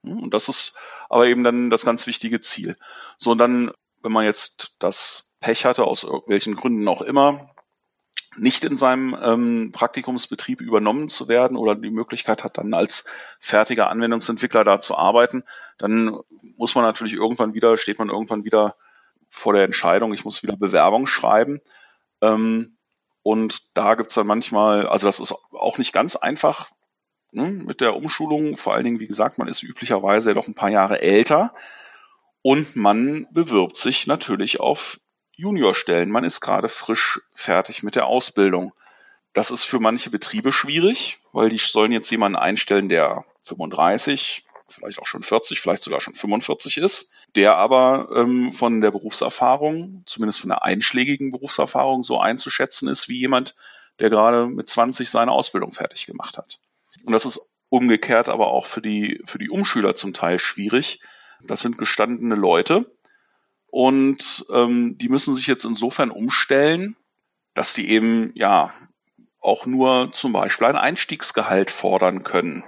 [0.03, 0.77] Und das ist
[1.15, 2.75] aber eben dann das ganz wichtige Ziel.
[3.19, 3.71] So, und dann,
[4.03, 7.55] wenn man jetzt das Pech hatte, aus welchen Gründen auch immer,
[8.35, 13.05] nicht in seinem ähm, Praktikumsbetrieb übernommen zu werden oder die Möglichkeit hat, dann als
[13.39, 15.45] fertiger Anwendungsentwickler da zu arbeiten,
[15.79, 16.19] dann
[16.57, 18.75] muss man natürlich irgendwann wieder, steht man irgendwann wieder
[19.31, 21.61] vor der Entscheidung, ich muss wieder Bewerbung schreiben.
[22.23, 22.77] Ähm,
[23.23, 26.73] und da gibt's dann manchmal, also das ist auch nicht ganz einfach
[27.35, 28.57] ne, mit der Umschulung.
[28.57, 31.55] Vor allen Dingen, wie gesagt, man ist üblicherweise ja doch ein paar Jahre älter
[32.43, 35.01] und man bewirbt sich natürlich auf
[35.37, 36.11] Juniorstellen.
[36.11, 38.73] Man ist gerade frisch fertig mit der Ausbildung.
[39.33, 45.01] Das ist für manche Betriebe schwierig, weil die sollen jetzt jemanden einstellen, der 35, vielleicht
[45.01, 50.41] auch schon 40, vielleicht sogar schon 45 ist der aber ähm, von der Berufserfahrung, zumindest
[50.41, 53.57] von der einschlägigen Berufserfahrung, so einzuschätzen ist wie jemand,
[53.99, 56.61] der gerade mit 20 seine Ausbildung fertig gemacht hat.
[57.05, 61.01] Und das ist umgekehrt aber auch für die, für die Umschüler zum Teil schwierig.
[61.43, 62.91] Das sind gestandene Leute
[63.67, 66.97] und ähm, die müssen sich jetzt insofern umstellen,
[67.55, 68.73] dass die eben ja
[69.41, 72.65] auch nur zum Beispiel ein Einstiegsgehalt fordern können.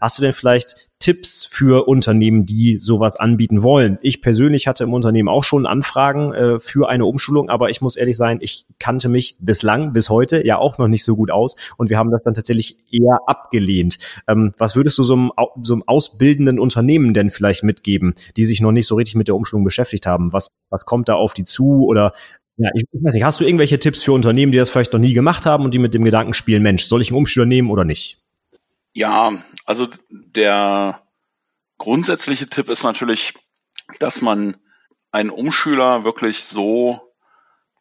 [0.00, 3.98] Hast du denn vielleicht Tipps für Unternehmen, die sowas anbieten wollen?
[4.00, 7.96] Ich persönlich hatte im Unternehmen auch schon Anfragen äh, für eine Umschulung, aber ich muss
[7.96, 11.56] ehrlich sein, ich kannte mich bislang, bis heute ja auch noch nicht so gut aus
[11.76, 13.98] und wir haben das dann tatsächlich eher abgelehnt.
[14.26, 18.60] Ähm, was würdest du so einem, so einem ausbildenden Unternehmen denn vielleicht mitgeben, die sich
[18.60, 20.32] noch nicht so richtig mit der Umschulung beschäftigt haben?
[20.32, 22.12] Was, was kommt da auf die zu oder
[22.58, 25.00] ja, ich, ich weiß nicht, hast du irgendwelche Tipps für Unternehmen, die das vielleicht noch
[25.00, 27.70] nie gemacht haben und die mit dem Gedanken spielen, Mensch, soll ich einen Umschüler nehmen
[27.70, 28.25] oder nicht?
[28.96, 29.30] Ja,
[29.66, 31.02] also der
[31.76, 33.34] grundsätzliche Tipp ist natürlich,
[33.98, 34.56] dass man
[35.10, 37.14] einen Umschüler wirklich so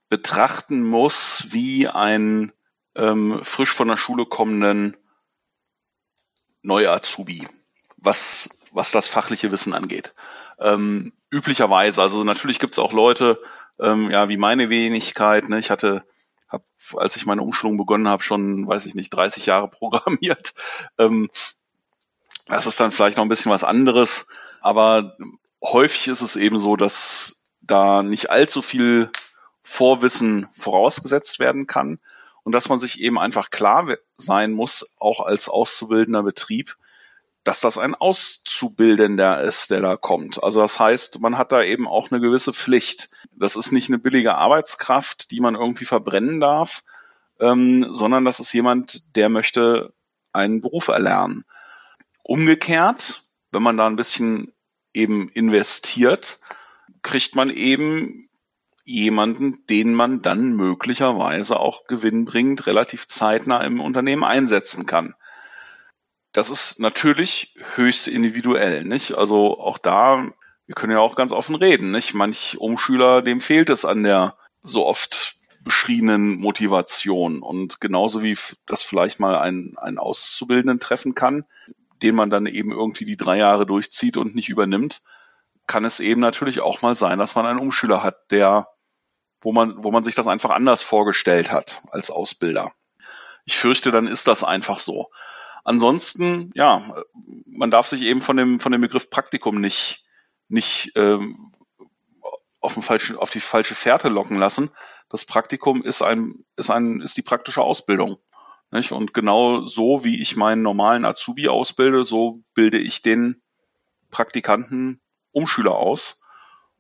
[0.10, 2.52] betrachten muss wie einen
[2.96, 4.98] ähm, frisch von der Schule kommenden
[6.64, 7.48] Neu-Azubi,
[7.96, 10.14] was, was das fachliche Wissen angeht.
[10.60, 13.42] Ähm, üblicherweise, also natürlich gibt es auch Leute,
[13.80, 15.60] ähm, ja, wie meine Wenigkeit, ne?
[15.60, 16.06] ich hatte
[16.56, 20.54] habe, als ich meine Umschulung begonnen habe, schon, weiß ich nicht, 30 Jahre programmiert.
[20.98, 21.30] Ähm,
[22.48, 24.28] das ist dann vielleicht noch ein bisschen was anderes,
[24.62, 25.18] aber
[25.64, 29.10] häufig ist es eben so, dass da nicht allzu viel
[29.64, 32.00] Vorwissen vorausgesetzt werden kann
[32.44, 36.76] und dass man sich eben einfach klar sein muss, auch als auszubildender Betrieb,
[37.46, 40.44] dass das ein Auszubildender ist, der da kommt.
[40.44, 43.12] Also das heißt, man hat da eben auch eine gewisse Pflicht.
[43.32, 46.84] Das ist nicht eine billige Arbeitskraft, die man irgendwie verbrennen darf,
[47.40, 49.94] ähm, sondern das ist jemand, der möchte
[50.34, 51.46] einen Beruf erlernen.
[52.24, 53.22] Umgekehrt,
[53.52, 54.52] wenn man da ein bisschen
[54.96, 56.40] eben investiert,
[57.04, 58.28] kriegt man eben
[58.86, 65.14] jemanden, den man dann möglicherweise auch gewinnbringend relativ zeitnah im Unternehmen einsetzen kann.
[66.36, 69.18] Das ist natürlich höchst individuell, nicht?
[69.18, 70.22] Also auch da,
[70.66, 72.14] wir können ja auch ganz offen reden, nicht?
[72.14, 78.84] Manch Umschüler, dem fehlt es an der so oft beschriebenen Motivation und genauso wie das
[78.84, 81.46] vielleicht mal einen, einen Auszubildenden treffen kann,
[82.04, 85.04] den man dann eben irgendwie die drei Jahre durchzieht und nicht übernimmt,
[85.68, 88.68] kann es eben natürlich auch mal sein, dass man einen Umschüler hat, der,
[89.40, 92.74] wo man, wo man sich das einfach anders vorgestellt hat als Ausbilder.
[93.46, 95.10] Ich fürchte, dann ist das einfach so.
[95.66, 96.96] Ansonsten, ja,
[97.48, 100.06] man darf sich eben von dem, von dem Begriff Praktikum nicht,
[100.48, 101.52] nicht ähm,
[102.60, 104.70] auf, den falschen, auf die falsche Fährte locken lassen.
[105.10, 108.18] Das Praktikum ist ein, ist ein, ist die praktische Ausbildung.
[108.70, 108.92] Nicht?
[108.92, 113.42] Und genau so, wie ich meinen normalen Azubi ausbilde, so bilde ich den
[114.12, 115.02] Praktikanten
[115.32, 116.22] Umschüler aus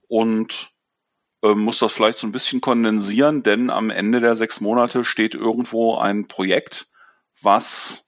[0.07, 0.69] und
[1.41, 5.33] äh, muss das vielleicht so ein bisschen kondensieren, denn am Ende der sechs Monate steht
[5.33, 6.87] irgendwo ein Projekt,
[7.41, 8.04] was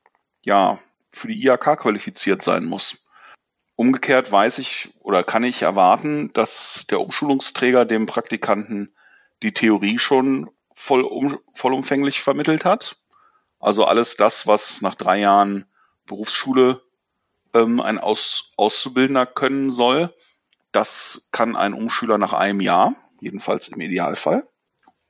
[0.47, 0.79] ja,
[1.11, 3.05] für die IHK qualifiziert sein muss.
[3.75, 8.95] umgekehrt weiß ich oder kann ich erwarten, dass der Umschulungsträger dem Praktikanten
[9.43, 12.97] die Theorie schon voll, um, vollumfänglich vermittelt hat.
[13.59, 15.65] Also alles das, was nach drei Jahren
[16.05, 16.81] Berufsschule
[17.53, 20.15] ähm, ein Aus, Auszubildender können soll,
[20.71, 24.47] das kann ein Umschüler nach einem Jahr, jedenfalls im Idealfall.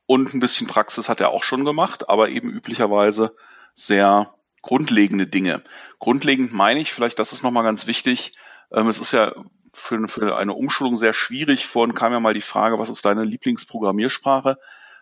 [0.06, 3.36] Und ein bisschen Praxis hat er auch schon gemacht, aber eben üblicherweise
[3.74, 5.62] sehr grundlegende Dinge.
[5.98, 8.32] Grundlegend meine ich, vielleicht das ist nochmal ganz wichtig,
[8.72, 9.32] ähm, es ist ja
[9.72, 11.66] für, für eine Umschulung sehr schwierig.
[11.66, 14.58] Vorhin kam ja mal die Frage, was ist deine Lieblingsprogrammiersprache?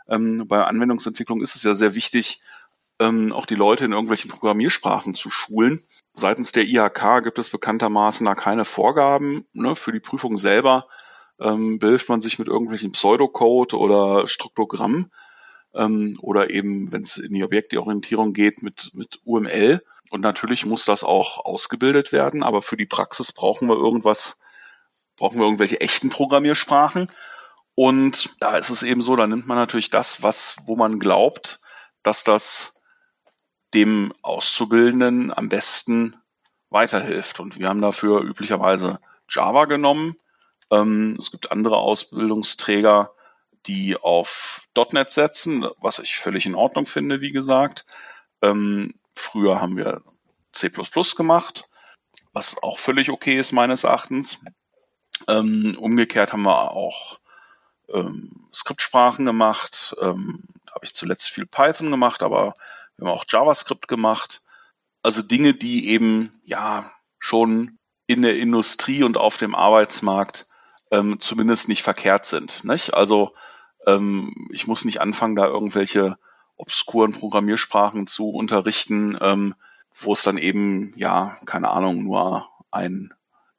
[0.08, 2.40] Ähm, bei Anwendungsentwicklung ist es ja sehr wichtig,
[2.98, 5.82] ähm, auch die Leute in irgendwelchen Programmiersprachen zu schulen.
[6.14, 9.46] Seitens der IHK gibt es bekanntermaßen da keine Vorgaben.
[9.52, 9.76] Ne?
[9.76, 10.88] Für die Prüfung selber
[11.40, 15.10] ähm, behilft man sich mit irgendwelchen Pseudocode oder Struktogramm
[15.76, 19.82] ähm, oder eben, wenn es in die Objektorientierung geht, mit, mit UML.
[20.10, 24.40] Und natürlich muss das auch ausgebildet werden, aber für die Praxis brauchen wir irgendwas,
[25.16, 27.10] brauchen wir irgendwelche echten Programmiersprachen.
[27.74, 31.60] Und da ist es eben so, da nimmt man natürlich das, was, wo man glaubt,
[32.02, 32.80] dass das
[33.74, 36.16] dem Auszubildenden am besten
[36.70, 37.40] weiterhilft.
[37.40, 40.16] Und wir haben dafür üblicherweise Java genommen.
[40.70, 43.10] Ähm, es gibt andere Ausbildungsträger,
[43.66, 47.84] die auf .NET setzen, was ich völlig in Ordnung finde, wie gesagt.
[48.42, 50.02] Ähm, früher haben wir
[50.52, 50.70] C++
[51.16, 51.68] gemacht,
[52.32, 54.38] was auch völlig okay ist meines Erachtens.
[55.28, 57.18] Ähm, umgekehrt haben wir auch
[57.92, 59.94] ähm, Skriptsprachen gemacht.
[60.00, 62.54] Ähm, da habe ich zuletzt viel Python gemacht, aber
[62.96, 64.42] wir haben auch JavaScript gemacht.
[65.02, 70.46] Also Dinge, die eben ja schon in der Industrie und auf dem Arbeitsmarkt
[70.90, 72.64] ähm, zumindest nicht verkehrt sind.
[72.64, 72.94] Nicht?
[72.94, 73.32] Also
[73.86, 76.18] ähm, ich muss nicht anfangen, da irgendwelche
[76.56, 79.54] obskuren Programmiersprachen zu unterrichten, ähm,
[79.94, 83.12] wo es dann eben, ja, keine Ahnung, nur ein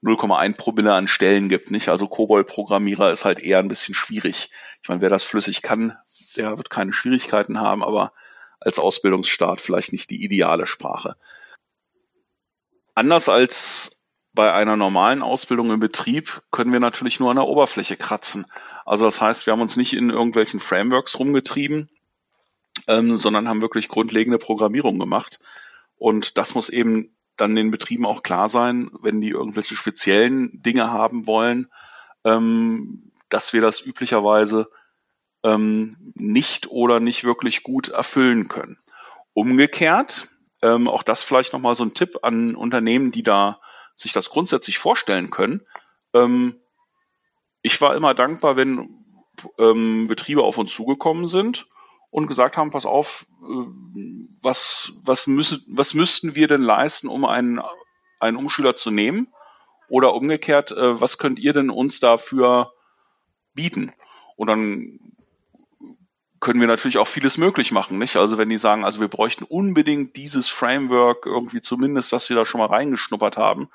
[0.04, 1.90] 0,1 Promille an Stellen gibt, nicht?
[1.90, 4.52] Also COBOL-Programmierer ist halt eher ein bisschen schwierig.
[4.84, 5.98] Ich meine, wer das flüssig kann,
[6.36, 8.14] der wird keine Schwierigkeiten haben, aber
[8.60, 11.16] als Ausbildungsstart vielleicht nicht die ideale Sprache.
[12.94, 13.97] Anders als
[14.38, 18.46] bei einer normalen Ausbildung im Betrieb können wir natürlich nur an der Oberfläche kratzen.
[18.86, 21.90] Also das heißt, wir haben uns nicht in irgendwelchen Frameworks rumgetrieben,
[22.88, 25.40] ähm, sondern haben wirklich grundlegende Programmierung gemacht.
[25.98, 30.92] Und das muss eben dann den Betrieben auch klar sein, wenn die irgendwelche speziellen Dinge
[30.92, 31.72] haben wollen,
[32.24, 34.70] ähm, dass wir das üblicherweise
[35.44, 38.78] ähm, nicht oder nicht wirklich gut erfüllen können.
[39.34, 40.30] Umgekehrt,
[40.62, 43.60] ähm, auch das vielleicht nochmal so ein Tipp an Unternehmen, die da
[43.98, 45.64] sich das grundsätzlich vorstellen können.
[46.14, 46.62] Ähm,
[47.62, 49.04] ich war immer dankbar, wenn
[49.58, 51.68] ähm, Betriebe auf uns zugekommen sind
[52.12, 53.66] und gesagt haben, pass auf, äh,
[54.42, 57.60] was, was, müssen, was müssten wir denn leisten, um einen,
[58.20, 59.28] einen Umschüler zu nehmen?
[59.90, 62.74] Oder umgekehrt, äh, was könnt ihr denn uns dafür
[63.54, 63.94] bieten?
[64.36, 65.00] Und dann
[66.40, 68.18] können wir natürlich auch vieles möglich machen, nicht?
[68.18, 72.46] Also wenn die sagen, also wir bräuchten unbedingt dieses Framework irgendwie zumindest, dass wir da
[72.46, 73.70] schon mal reingeschnuppert haben,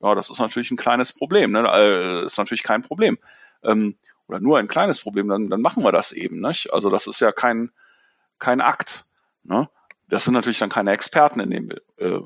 [0.00, 1.68] ja, das ist natürlich ein kleines Problem, ne?
[1.72, 3.18] Äh, ist natürlich kein Problem.
[3.62, 3.96] Ähm,
[4.28, 6.40] oder nur ein kleines Problem, dann, dann machen wir das eben.
[6.40, 6.72] Nicht?
[6.72, 7.70] Also das ist ja kein,
[8.38, 9.04] kein Akt.
[9.44, 9.68] Ne?
[10.08, 12.20] Das sind natürlich dann keine Experten in dem, äh,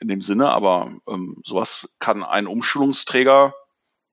[0.00, 3.54] in dem Sinne, aber ähm, sowas kann ein Umschulungsträger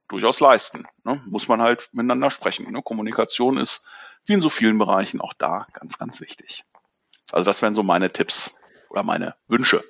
[0.07, 0.85] durchaus leisten.
[1.03, 1.21] Ne?
[1.25, 2.71] Muss man halt miteinander sprechen.
[2.71, 2.81] Ne?
[2.83, 3.85] Kommunikation ist
[4.25, 6.63] wie in so vielen Bereichen auch da ganz, ganz wichtig.
[7.31, 9.83] Also das wären so meine Tipps oder meine Wünsche.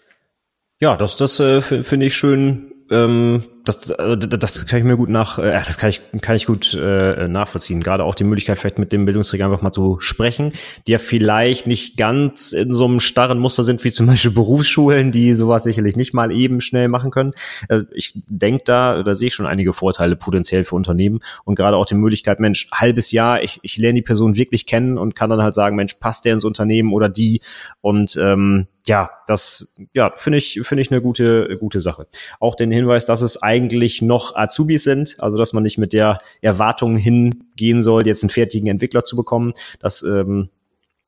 [0.79, 5.09] Ja, das, das äh, finde ich schön ähm, das, äh, das kann ich mir gut
[5.09, 7.81] nach, äh, das kann ich, kann ich gut äh, nachvollziehen.
[7.81, 10.53] Gerade auch die Möglichkeit, vielleicht mit dem Bildungsträger einfach mal zu sprechen,
[10.87, 15.11] die ja vielleicht nicht ganz in so einem starren Muster sind, wie zum Beispiel Berufsschulen,
[15.11, 17.33] die sowas sicherlich nicht mal eben schnell machen können.
[17.69, 21.77] Äh, ich denke da, da sehe ich schon einige Vorteile potenziell für Unternehmen und gerade
[21.77, 25.29] auch die Möglichkeit, Mensch, halbes Jahr, ich, ich lerne die Person wirklich kennen und kann
[25.29, 27.41] dann halt sagen, Mensch, passt der ins Unternehmen oder die
[27.81, 32.07] und ähm, ja, das ja, finde ich finde ich eine gute gute Sache.
[32.39, 36.19] Auch den Hinweis, dass es eigentlich noch Azubis sind, also dass man nicht mit der
[36.41, 39.53] Erwartung hingehen soll, jetzt einen fertigen Entwickler zu bekommen.
[39.79, 40.49] Das ähm,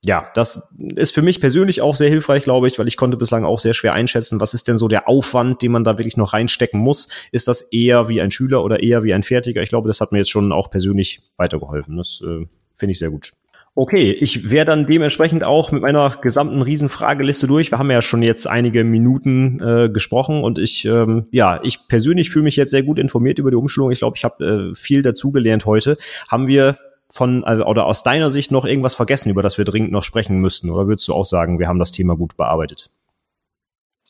[0.06, 3.44] ja, das ist für mich persönlich auch sehr hilfreich, glaube ich, weil ich konnte bislang
[3.44, 6.34] auch sehr schwer einschätzen, was ist denn so der Aufwand, den man da wirklich noch
[6.34, 7.10] reinstecken muss.
[7.32, 9.64] Ist das eher wie ein Schüler oder eher wie ein Fertiger?
[9.64, 11.98] Ich glaube, das hat mir jetzt schon auch persönlich weitergeholfen.
[11.98, 12.46] Das äh,
[12.78, 13.34] finde ich sehr gut.
[13.78, 17.72] Okay, ich wäre dann dementsprechend auch mit meiner gesamten Riesenfrageliste durch.
[17.72, 22.30] Wir haben ja schon jetzt einige Minuten äh, gesprochen und ich, ähm, ja, ich persönlich
[22.30, 23.92] fühle mich jetzt sehr gut informiert über die Umschulung.
[23.92, 25.98] Ich glaube, ich habe äh, viel dazugelernt heute.
[26.30, 26.78] Haben wir
[27.10, 30.40] von also, oder aus deiner Sicht noch irgendwas vergessen, über das wir dringend noch sprechen
[30.40, 30.70] müssten?
[30.70, 32.90] Oder würdest du auch sagen, wir haben das Thema gut bearbeitet?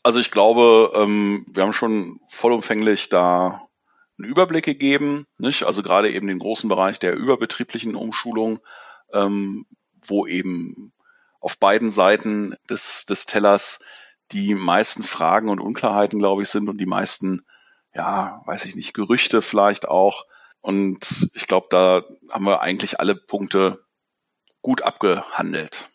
[0.04, 3.62] Also ich glaube, ähm, wir haben schon vollumfänglich da
[4.16, 5.64] einen Überblick gegeben, nicht?
[5.64, 8.60] also gerade eben den großen Bereich der überbetrieblichen Umschulung,
[9.12, 9.66] ähm,
[10.06, 10.92] wo eben
[11.40, 13.80] auf beiden Seiten des, des Tellers
[14.32, 17.46] die meisten Fragen und Unklarheiten, glaube ich, sind und die meisten,
[17.94, 20.24] ja, weiß ich nicht, Gerüchte vielleicht auch.
[20.60, 23.84] Und ich glaube, da haben wir eigentlich alle Punkte
[24.62, 25.88] gut abgehandelt.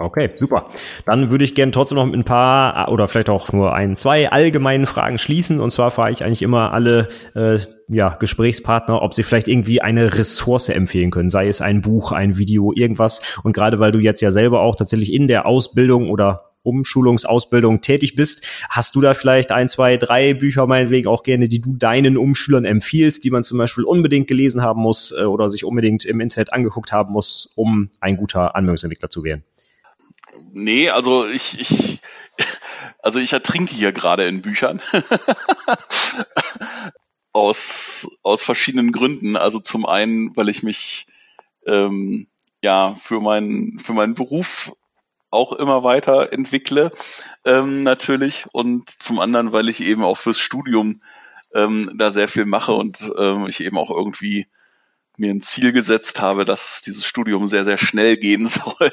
[0.00, 0.70] Okay, super.
[1.06, 4.30] Dann würde ich gerne trotzdem noch mit ein paar oder vielleicht auch nur ein, zwei
[4.30, 5.58] allgemeinen Fragen schließen.
[5.58, 10.16] Und zwar frage ich eigentlich immer alle äh, ja, Gesprächspartner, ob sie vielleicht irgendwie eine
[10.16, 13.22] Ressource empfehlen können, sei es ein Buch, ein Video, irgendwas.
[13.42, 18.14] Und gerade weil du jetzt ja selber auch tatsächlich in der Ausbildung oder Umschulungsausbildung tätig
[18.14, 22.16] bist, hast du da vielleicht ein, zwei, drei Bücher meinetwegen auch gerne, die du deinen
[22.16, 26.20] Umschülern empfiehlst, die man zum Beispiel unbedingt gelesen haben muss äh, oder sich unbedingt im
[26.20, 29.42] Internet angeguckt haben muss, um ein guter Anwendungsentwickler zu werden?
[30.52, 32.00] Nee, also ich, ich,
[33.02, 34.80] also ich ertrinke hier gerade in Büchern.
[37.32, 39.36] aus, aus verschiedenen Gründen.
[39.36, 41.06] Also zum einen, weil ich mich
[41.66, 42.26] ähm,
[42.62, 44.72] ja für meinen für meinen Beruf
[45.30, 46.90] auch immer weiter entwickle,
[47.44, 48.46] ähm, natürlich.
[48.52, 51.02] Und zum anderen, weil ich eben auch fürs Studium
[51.54, 54.46] ähm, da sehr viel mache und ähm, ich eben auch irgendwie
[55.16, 58.92] mir ein Ziel gesetzt habe, dass dieses Studium sehr, sehr schnell gehen soll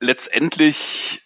[0.00, 1.22] letztendlich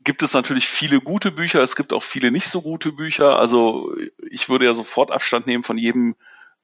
[0.00, 3.38] gibt es natürlich viele gute Bücher, es gibt auch viele nicht so gute Bücher.
[3.38, 3.94] Also
[4.30, 6.16] ich würde ja sofort Abstand nehmen von jedem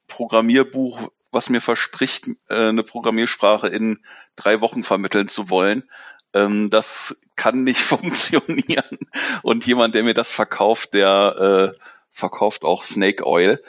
[0.07, 3.99] Programmierbuch, was mir verspricht, äh, eine Programmiersprache in
[4.35, 5.89] drei Wochen vermitteln zu wollen.
[6.33, 8.99] Ähm, das kann nicht funktionieren.
[9.41, 11.79] Und jemand, der mir das verkauft, der äh,
[12.11, 13.63] verkauft auch Snake Oil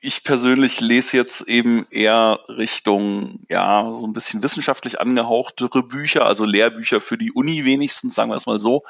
[0.00, 6.44] ich persönlich lese jetzt eben eher Richtung, ja, so ein bisschen wissenschaftlich angehauchtere Bücher, also
[6.44, 8.82] Lehrbücher für die Uni wenigstens, sagen wir es mal so.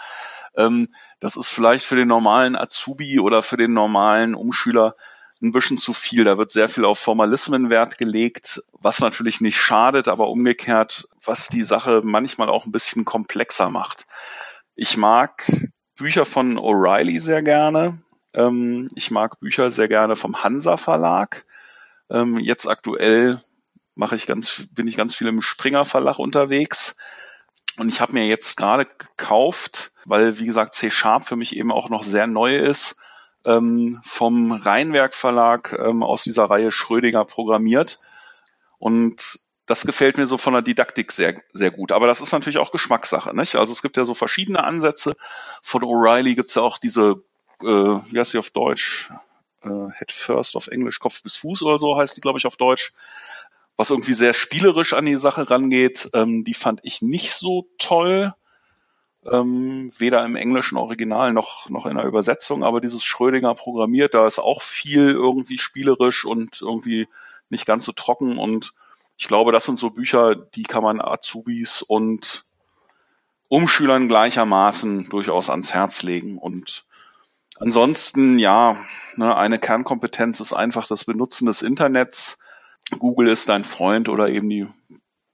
[0.57, 0.89] Ähm,
[1.21, 4.97] das ist vielleicht für den normalen Azubi oder für den normalen Umschüler
[5.43, 6.25] ein bisschen zu viel.
[6.25, 11.49] Da wird sehr viel auf Formalismen Wert gelegt, was natürlich nicht schadet, aber umgekehrt, was
[11.49, 14.07] die Sache manchmal auch ein bisschen komplexer macht.
[14.75, 15.51] Ich mag
[15.97, 17.99] Bücher von O'Reilly sehr gerne.
[18.37, 21.45] Ähm, ich mag Bücher sehr gerne vom Hansa Verlag.
[22.11, 23.41] Ähm, jetzt aktuell
[23.95, 26.97] mache ich ganz, bin ich ganz viel im Springer Verlag unterwegs.
[27.79, 31.73] Und ich habe mir jetzt gerade gekauft, weil wie gesagt C Sharp für mich eben
[31.73, 32.97] auch noch sehr neu ist,
[33.45, 38.01] ähm, vom Rheinwerk Verlag ähm, aus dieser Reihe Schrödinger programmiert.
[38.79, 41.91] Und das gefällt mir so von der Didaktik sehr, sehr gut.
[41.93, 43.35] Aber das ist natürlich auch Geschmackssache.
[43.35, 43.57] Nicht?
[43.57, 45.17] Also es gibt ja so verschiedene Ansätze.
[45.63, 47.25] Von O'Reilly gibt es ja auch diese
[47.63, 49.11] äh, wie heißt sie auf Deutsch?
[49.63, 52.57] Äh, Head First auf Englisch, Kopf bis Fuß oder so heißt die, glaube ich, auf
[52.57, 52.93] Deutsch.
[53.77, 58.35] Was irgendwie sehr spielerisch an die Sache rangeht, ähm, die fand ich nicht so toll.
[59.31, 64.25] Ähm, weder im englischen Original noch, noch in der Übersetzung, aber dieses Schrödinger programmiert, da
[64.25, 67.09] ist auch viel irgendwie spielerisch und irgendwie
[67.49, 68.73] nicht ganz so trocken und
[69.19, 72.45] ich glaube, das sind so Bücher, die kann man Azubis und
[73.49, 76.85] Umschülern gleichermaßen durchaus ans Herz legen und
[77.59, 78.77] Ansonsten, ja,
[79.17, 82.39] ne, eine Kernkompetenz ist einfach das Benutzen des Internets.
[82.99, 84.69] Google ist dein Freund oder eben die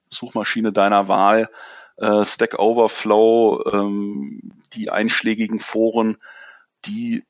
[0.09, 1.49] Suchmaschine deiner Wahl.
[1.97, 6.17] Äh, Stack Overflow, ähm, die einschlägigen Foren,
[6.85, 7.23] die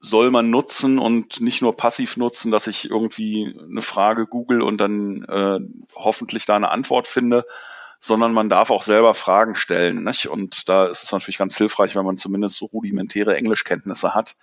[0.00, 4.80] soll man nutzen und nicht nur passiv nutzen, dass ich irgendwie eine Frage google und
[4.80, 5.60] dann äh,
[5.94, 7.44] hoffentlich da eine Antwort finde,
[8.00, 10.04] sondern man darf auch selber Fragen stellen.
[10.04, 10.28] Nicht?
[10.28, 14.36] Und da ist es natürlich ganz hilfreich, wenn man zumindest so rudimentäre Englischkenntnisse hat.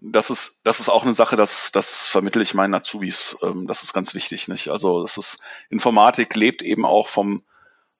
[0.00, 3.38] Das ist, das ist auch eine Sache, das, das vermittle ich meinen Azubis.
[3.42, 4.48] Ähm, das ist ganz wichtig.
[4.48, 4.68] Nicht?
[4.68, 5.40] Also das ist,
[5.70, 7.42] Informatik lebt eben auch vom,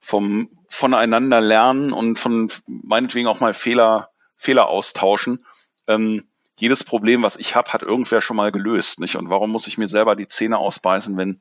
[0.01, 5.47] vom voneinander lernen und von meinetwegen auch mal Fehler, Fehler austauschen.
[5.87, 6.27] Ähm,
[6.59, 9.01] jedes Problem, was ich habe, hat irgendwer schon mal gelöst.
[9.01, 9.17] Nicht?
[9.17, 11.41] Und warum muss ich mir selber die Zähne ausbeißen, wenn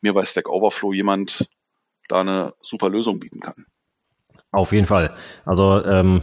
[0.00, 1.48] mir bei Stack Overflow jemand
[2.10, 3.66] da eine super Lösung bieten kann.
[4.52, 5.14] Auf jeden Fall.
[5.44, 6.22] Also ähm,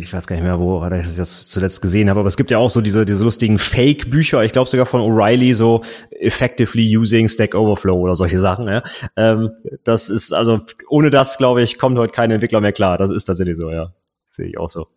[0.00, 2.50] ich weiß gar nicht mehr, wo ich das jetzt zuletzt gesehen habe, aber es gibt
[2.50, 7.28] ja auch so diese, diese lustigen Fake-Bücher, ich glaube sogar von O'Reilly, so Effectively Using
[7.28, 8.66] Stack Overflow oder solche Sachen.
[8.66, 8.82] Ja?
[9.16, 9.50] Ähm,
[9.84, 12.96] das ist, also ohne das, glaube ich, kommt heute kein Entwickler mehr klar.
[12.96, 13.92] Das ist tatsächlich so, ja.
[14.26, 14.88] Sehe ich auch so.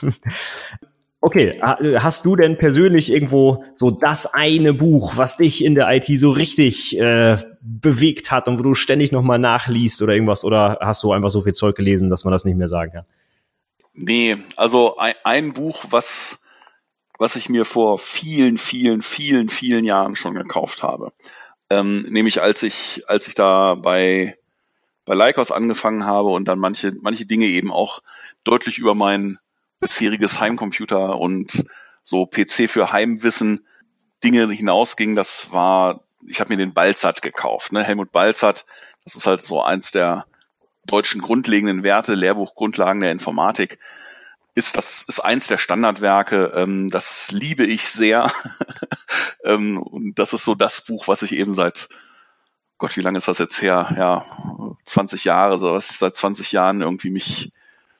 [1.20, 6.06] Okay, hast du denn persönlich irgendwo so das eine Buch, was dich in der IT
[6.20, 10.44] so richtig äh, bewegt hat und wo du ständig nochmal nachliest oder irgendwas?
[10.44, 13.04] Oder hast du einfach so viel Zeug gelesen, dass man das nicht mehr sagen kann?
[13.94, 16.44] Nee, also ein, ein Buch, was,
[17.18, 21.12] was ich mir vor vielen, vielen, vielen, vielen Jahren schon gekauft habe.
[21.68, 24.38] Ähm, nämlich als ich, als ich da bei,
[25.04, 28.02] bei Lycos angefangen habe und dann manche, manche Dinge eben auch
[28.44, 29.40] deutlich über meinen
[29.80, 31.64] bisheriges Heimcomputer und
[32.02, 33.66] so PC für Heimwissen
[34.24, 37.72] Dinge hinausging, das war, ich habe mir den Balzert gekauft.
[37.72, 37.84] Ne?
[37.84, 38.66] Helmut Balzert,
[39.04, 40.26] das ist halt so eins der
[40.86, 43.78] deutschen grundlegenden Werte, Lehrbuch Grundlagen der Informatik
[44.58, 46.52] ist das ist eins der Standardwerke.
[46.54, 48.30] Ähm, das liebe ich sehr.
[49.44, 51.88] ähm, und das ist so das Buch, was ich eben seit
[52.76, 53.94] Gott, wie lange ist das jetzt her?
[53.96, 54.24] Ja,
[54.84, 57.52] 20 Jahre, so was ich seit 20 Jahren irgendwie mich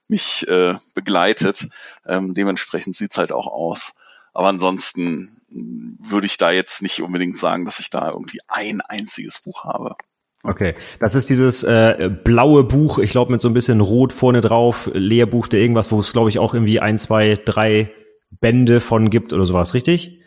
[0.08, 1.68] mich äh, begleitet.
[2.06, 3.94] Ähm, dementsprechend sieht's halt auch aus.
[4.34, 9.40] Aber ansonsten würde ich da jetzt nicht unbedingt sagen, dass ich da irgendwie ein einziges
[9.40, 9.96] Buch habe.
[10.44, 14.40] Okay, das ist dieses äh, blaue Buch, ich glaube mit so ein bisschen Rot vorne
[14.40, 17.92] drauf, Lehrbuch der irgendwas, wo es glaube ich auch irgendwie ein, zwei, drei
[18.30, 20.20] Bände von gibt oder sowas, richtig?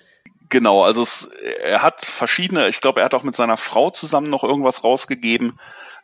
[0.50, 1.32] Genau, also es,
[1.64, 5.58] er hat verschiedene, ich glaube, er hat auch mit seiner Frau zusammen noch irgendwas rausgegeben,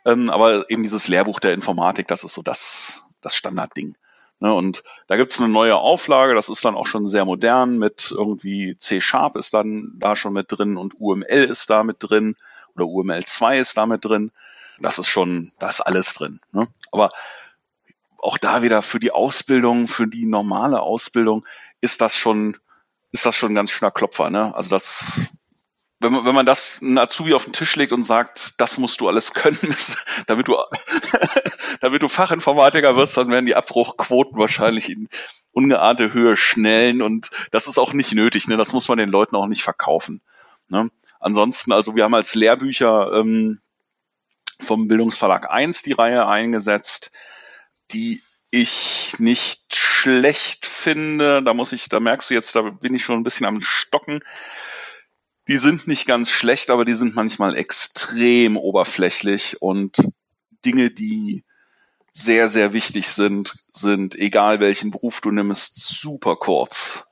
[0.06, 3.96] ähm, aber eben dieses Lehrbuch der Informatik, das ist so das, das Standardding.
[4.40, 8.12] Ne, und da gibt's eine neue Auflage, das ist dann auch schon sehr modern, mit
[8.12, 12.36] irgendwie C-Sharp ist dann da schon mit drin und UML ist da mit drin
[12.76, 14.32] oder UML2 ist damit drin.
[14.80, 16.40] Das ist schon, da ist alles drin.
[16.52, 16.68] Ne?
[16.92, 17.10] Aber
[18.20, 21.44] auch da wieder für die Ausbildung, für die normale Ausbildung
[21.82, 22.58] ist das schon,
[23.12, 24.30] ist das schon ein ganz schöner Klopfer.
[24.30, 24.54] Ne?
[24.54, 25.26] Also das,
[26.00, 29.02] wenn man, wenn man das einen Azubi auf den Tisch legt und sagt, das musst
[29.02, 29.58] du alles können,
[30.28, 30.56] damit du,
[31.82, 35.10] damit du Fachinformatiker wirst, dann werden die Abbruchquoten wahrscheinlich in
[35.52, 38.48] ungeahnte Höhe schnellen und das ist auch nicht nötig.
[38.48, 38.58] Ne?
[38.58, 40.22] Das muss man den Leuten auch nicht verkaufen.
[40.68, 40.92] Ne?
[41.20, 43.60] Ansonsten, also wir haben als Lehrbücher ähm,
[44.60, 47.12] vom Bildungsverlag 1 die Reihe eingesetzt,
[47.92, 48.22] die
[48.52, 51.42] ich nicht schlecht finde.
[51.42, 54.22] Da muss ich, da merkst du jetzt, da bin ich schon ein bisschen am Stocken.
[55.48, 59.98] Die sind nicht ganz schlecht, aber die sind manchmal extrem oberflächlich und
[60.66, 61.44] Dinge, die
[62.12, 67.08] sehr, sehr wichtig sind, sind, egal welchen Beruf du nimmst, super kurz.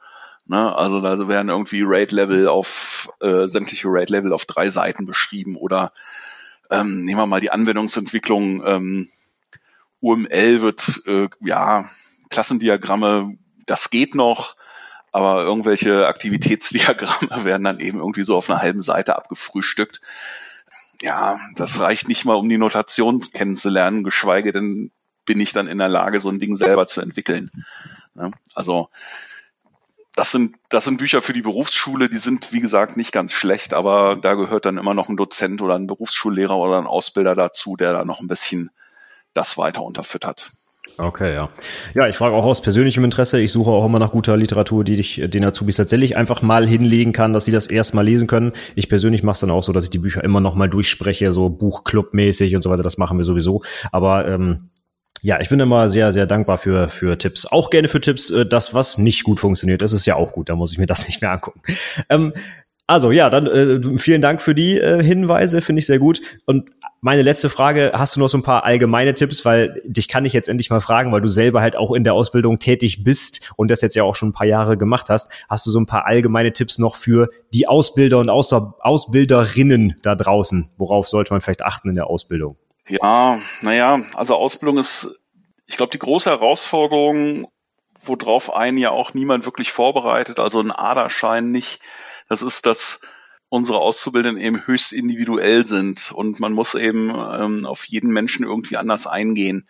[0.45, 0.75] Ne?
[0.75, 5.91] Also da werden irgendwie Rate-Level auf äh, sämtliche Rate-Level auf drei Seiten beschrieben oder
[6.71, 8.65] ähm, nehmen wir mal die Anwendungsentwicklung.
[8.65, 9.09] Ähm,
[10.01, 11.89] UML wird äh, ja
[12.29, 14.55] Klassendiagramme, das geht noch,
[15.16, 20.01] aber irgendwelche Aktivitätsdiagramme werden dann eben irgendwie so auf einer halben Seite abgefrühstückt.
[21.01, 24.91] Ja, das reicht nicht mal, um die Notation kennenzulernen, geschweige denn
[25.24, 27.49] bin ich dann in der Lage, so ein Ding selber zu entwickeln.
[28.13, 28.32] Ne?
[28.55, 28.89] Also
[30.16, 33.74] das sind, das sind Bücher für die Berufsschule, die sind, wie gesagt, nicht ganz schlecht,
[33.74, 37.78] aber da gehört dann immer noch ein Dozent oder ein Berufsschullehrer oder ein Ausbilder dazu,
[37.78, 38.70] der da noch ein bisschen
[39.34, 40.51] das weiter unterfüttert.
[40.97, 41.49] Okay, ja.
[41.93, 43.39] Ja, ich frage auch aus persönlichem Interesse.
[43.39, 47.11] Ich suche auch immer nach guter Literatur, die ich den Azubis tatsächlich einfach mal hinlegen
[47.11, 48.53] kann, dass sie das erstmal lesen können.
[48.75, 51.31] Ich persönlich mache es dann auch so, dass ich die Bücher immer noch mal durchspreche,
[51.31, 52.83] so Buchclub-mäßig und so weiter.
[52.83, 53.61] Das machen wir sowieso.
[53.91, 54.69] Aber ähm,
[55.21, 57.45] ja, ich bin immer sehr, sehr dankbar für, für Tipps.
[57.45, 59.81] Auch gerne für Tipps, äh, das, was nicht gut funktioniert.
[59.81, 61.61] Das ist ja auch gut, da muss ich mir das nicht mehr angucken.
[62.09, 62.33] Ähm,
[62.88, 66.21] also ja, dann äh, vielen Dank für die äh, Hinweise, finde ich sehr gut.
[66.45, 66.69] Und
[67.01, 70.33] meine letzte Frage, hast du noch so ein paar allgemeine Tipps, weil dich kann ich
[70.33, 73.71] jetzt endlich mal fragen, weil du selber halt auch in der Ausbildung tätig bist und
[73.71, 75.31] das jetzt ja auch schon ein paar Jahre gemacht hast.
[75.49, 80.15] Hast du so ein paar allgemeine Tipps noch für die Ausbilder und Außer Ausbilderinnen da
[80.15, 80.69] draußen?
[80.77, 82.57] Worauf sollte man vielleicht achten in der Ausbildung?
[82.88, 85.19] Ja, naja, also Ausbildung ist,
[85.65, 87.47] ich glaube, die große Herausforderung,
[88.03, 91.79] worauf einen ja auch niemand wirklich vorbereitet, also ein Aderschein nicht,
[92.28, 93.01] das ist, dass
[93.49, 98.78] unsere Auszubildenden eben höchst individuell sind und man muss eben ähm, auf jeden Menschen irgendwie
[98.78, 99.67] anders eingehen.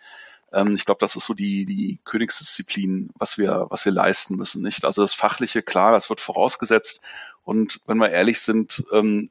[0.52, 4.62] Ähm, ich glaube, das ist so die, die Königsdisziplin, was wir, was wir leisten müssen,
[4.62, 4.84] nicht?
[4.84, 7.02] Also das Fachliche, klar, das wird vorausgesetzt
[7.44, 9.30] und wenn wir ehrlich sind, ähm,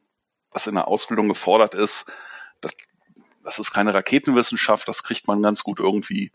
[0.52, 2.12] was in der Ausbildung gefordert ist,
[2.62, 2.74] das,
[3.44, 6.32] das ist keine Raketenwissenschaft, das kriegt man ganz gut irgendwie,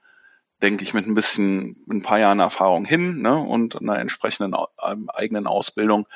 [0.61, 4.55] denke ich, mit ein bisschen, mit ein paar Jahren Erfahrung hin ne, und einer entsprechenden
[4.87, 6.07] ähm, eigenen Ausbildung.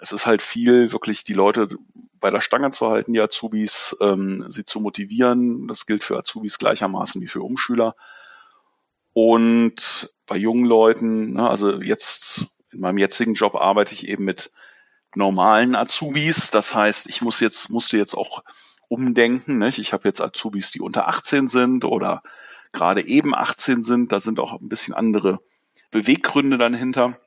[0.00, 1.68] Es ist halt viel, wirklich die Leute
[2.20, 5.68] bei der Stange zu halten, die Azubis, ähm, sie zu motivieren.
[5.68, 7.94] Das gilt für Azubis gleichermaßen wie für Umschüler.
[9.12, 14.52] Und bei jungen Leuten, ne, also jetzt in meinem jetzigen Job arbeite ich eben mit
[15.14, 16.50] normalen Azubis.
[16.50, 18.42] Das heißt, ich muss jetzt, musste jetzt auch
[18.88, 19.58] umdenken.
[19.58, 19.78] Nicht?
[19.78, 22.22] Ich habe jetzt Azubis, die unter 18 sind oder
[22.72, 24.12] gerade eben 18 sind.
[24.12, 25.40] Da sind auch ein bisschen andere
[25.90, 27.18] Beweggründe dann hinter.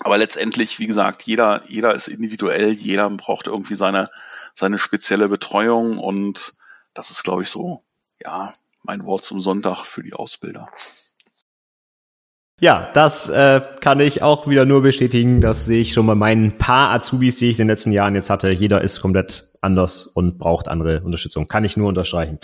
[0.00, 4.10] Aber letztendlich, wie gesagt, jeder, jeder ist individuell, jeder braucht irgendwie seine,
[4.54, 6.54] seine spezielle Betreuung und
[6.94, 7.84] das ist, glaube ich, so,
[8.20, 10.68] ja, mein Wort zum Sonntag für die Ausbilder.
[12.60, 15.40] Ja, das äh, kann ich auch wieder nur bestätigen.
[15.40, 18.30] Das sehe ich schon bei meinen paar Azubis, die ich in den letzten Jahren jetzt
[18.30, 18.50] hatte.
[18.50, 21.48] Jeder ist komplett anders und braucht andere Unterstützung.
[21.48, 22.38] Kann ich nur unterstreichen.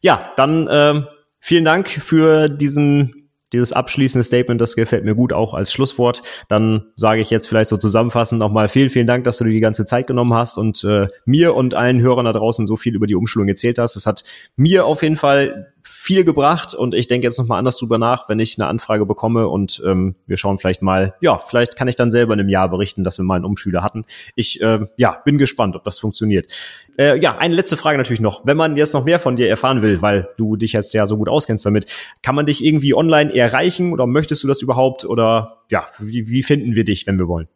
[0.00, 1.02] Ja, dann äh,
[1.40, 3.15] vielen Dank für diesen
[3.52, 6.22] dieses abschließende Statement, das gefällt mir gut auch als Schlusswort.
[6.48, 9.60] Dann sage ich jetzt vielleicht so zusammenfassend nochmal vielen, vielen Dank, dass du dir die
[9.60, 13.06] ganze Zeit genommen hast und äh, mir und allen Hörern da draußen so viel über
[13.06, 13.96] die Umschulung erzählt hast.
[13.96, 14.24] Es hat
[14.56, 18.38] mir auf jeden Fall viel gebracht und ich denke jetzt nochmal anders drüber nach, wenn
[18.40, 22.10] ich eine Anfrage bekomme und ähm, wir schauen vielleicht mal, ja, vielleicht kann ich dann
[22.10, 24.04] selber in einem Jahr berichten, dass wir mal einen Umschüler hatten.
[24.34, 26.52] Ich äh, ja, bin gespannt, ob das funktioniert.
[26.98, 28.44] Äh, ja, eine letzte Frage natürlich noch.
[28.44, 31.16] Wenn man jetzt noch mehr von dir erfahren will, weil du dich jetzt ja so
[31.16, 31.86] gut auskennst damit,
[32.22, 36.42] kann man dich irgendwie online erreichen oder möchtest du das überhaupt oder ja, wie, wie
[36.42, 37.48] finden wir dich, wenn wir wollen?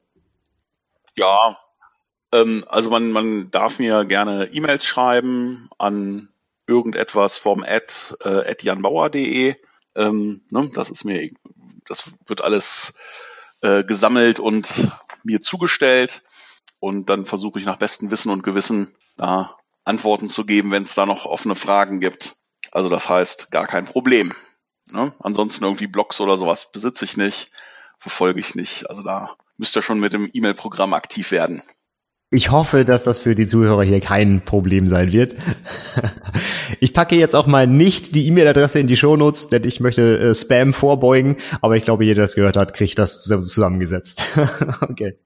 [1.16, 1.58] Ja,
[2.32, 6.29] ähm, also man, man darf mir gerne E-Mails schreiben an
[6.70, 7.92] irgendetwas vom Ad,
[8.24, 9.56] äh, janbauer.de.
[9.96, 11.30] Ähm, ne, das ist mir,
[11.86, 12.94] das wird alles
[13.60, 14.72] äh, gesammelt und
[15.24, 16.22] mir zugestellt.
[16.78, 20.94] Und dann versuche ich nach bestem Wissen und Gewissen da Antworten zu geben, wenn es
[20.94, 22.36] da noch offene Fragen gibt.
[22.72, 24.32] Also das heißt, gar kein Problem.
[24.90, 25.14] Ne?
[25.18, 27.50] Ansonsten irgendwie Blogs oder sowas besitze ich nicht,
[27.98, 28.88] verfolge ich nicht.
[28.88, 31.62] Also da müsst ihr schon mit dem E-Mail-Programm aktiv werden.
[32.32, 35.34] Ich hoffe, dass das für die Zuhörer hier kein Problem sein wird.
[36.78, 40.34] Ich packe jetzt auch mal nicht die E-Mail-Adresse in die Shownotes, denn ich möchte äh,
[40.34, 44.38] Spam vorbeugen, aber ich glaube, jeder, der das gehört hat, kriegt das zusammengesetzt.
[44.80, 45.18] okay.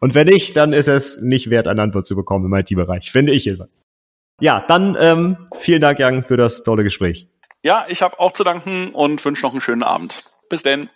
[0.00, 3.32] Und wenn nicht, dann ist es nicht wert, eine Antwort zu bekommen im IT-Bereich, finde
[3.32, 3.82] ich jedenfalls.
[4.40, 7.28] Ja, dann ähm, vielen Dank, Jan, für das tolle Gespräch.
[7.62, 10.24] Ja, ich habe auch zu danken und wünsche noch einen schönen Abend.
[10.50, 10.90] Bis denn.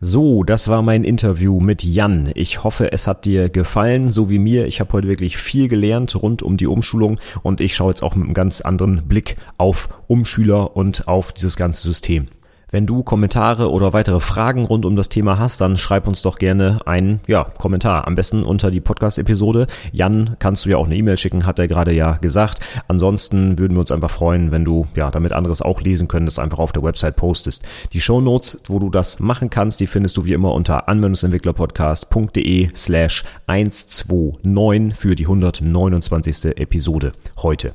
[0.00, 2.30] So, das war mein Interview mit Jan.
[2.36, 4.68] Ich hoffe, es hat dir gefallen, so wie mir.
[4.68, 8.14] Ich habe heute wirklich viel gelernt rund um die Umschulung und ich schaue jetzt auch
[8.14, 12.28] mit einem ganz anderen Blick auf Umschüler und auf dieses ganze System.
[12.70, 16.36] Wenn du Kommentare oder weitere Fragen rund um das Thema hast, dann schreib uns doch
[16.36, 18.06] gerne einen ja, Kommentar.
[18.06, 19.66] Am besten unter die Podcast-Episode.
[19.90, 22.60] Jan kannst du ja auch eine E-Mail schicken, hat er gerade ja gesagt.
[22.86, 26.38] Ansonsten würden wir uns einfach freuen, wenn du, ja, damit anderes auch lesen können, das
[26.38, 27.64] einfach auf der Website postest.
[27.94, 32.68] Die Show Notes, wo du das machen kannst, die findest du wie immer unter anwendungsentwicklerpodcast.de
[32.76, 36.56] slash 129 für die 129.
[36.56, 37.72] Episode heute.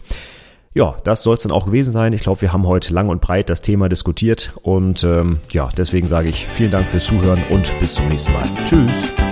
[0.73, 2.13] Ja, das soll es dann auch gewesen sein.
[2.13, 6.07] Ich glaube, wir haben heute lang und breit das Thema diskutiert und ähm, ja, deswegen
[6.07, 8.43] sage ich vielen Dank fürs Zuhören und bis zum nächsten Mal.
[8.65, 9.22] Tschüss.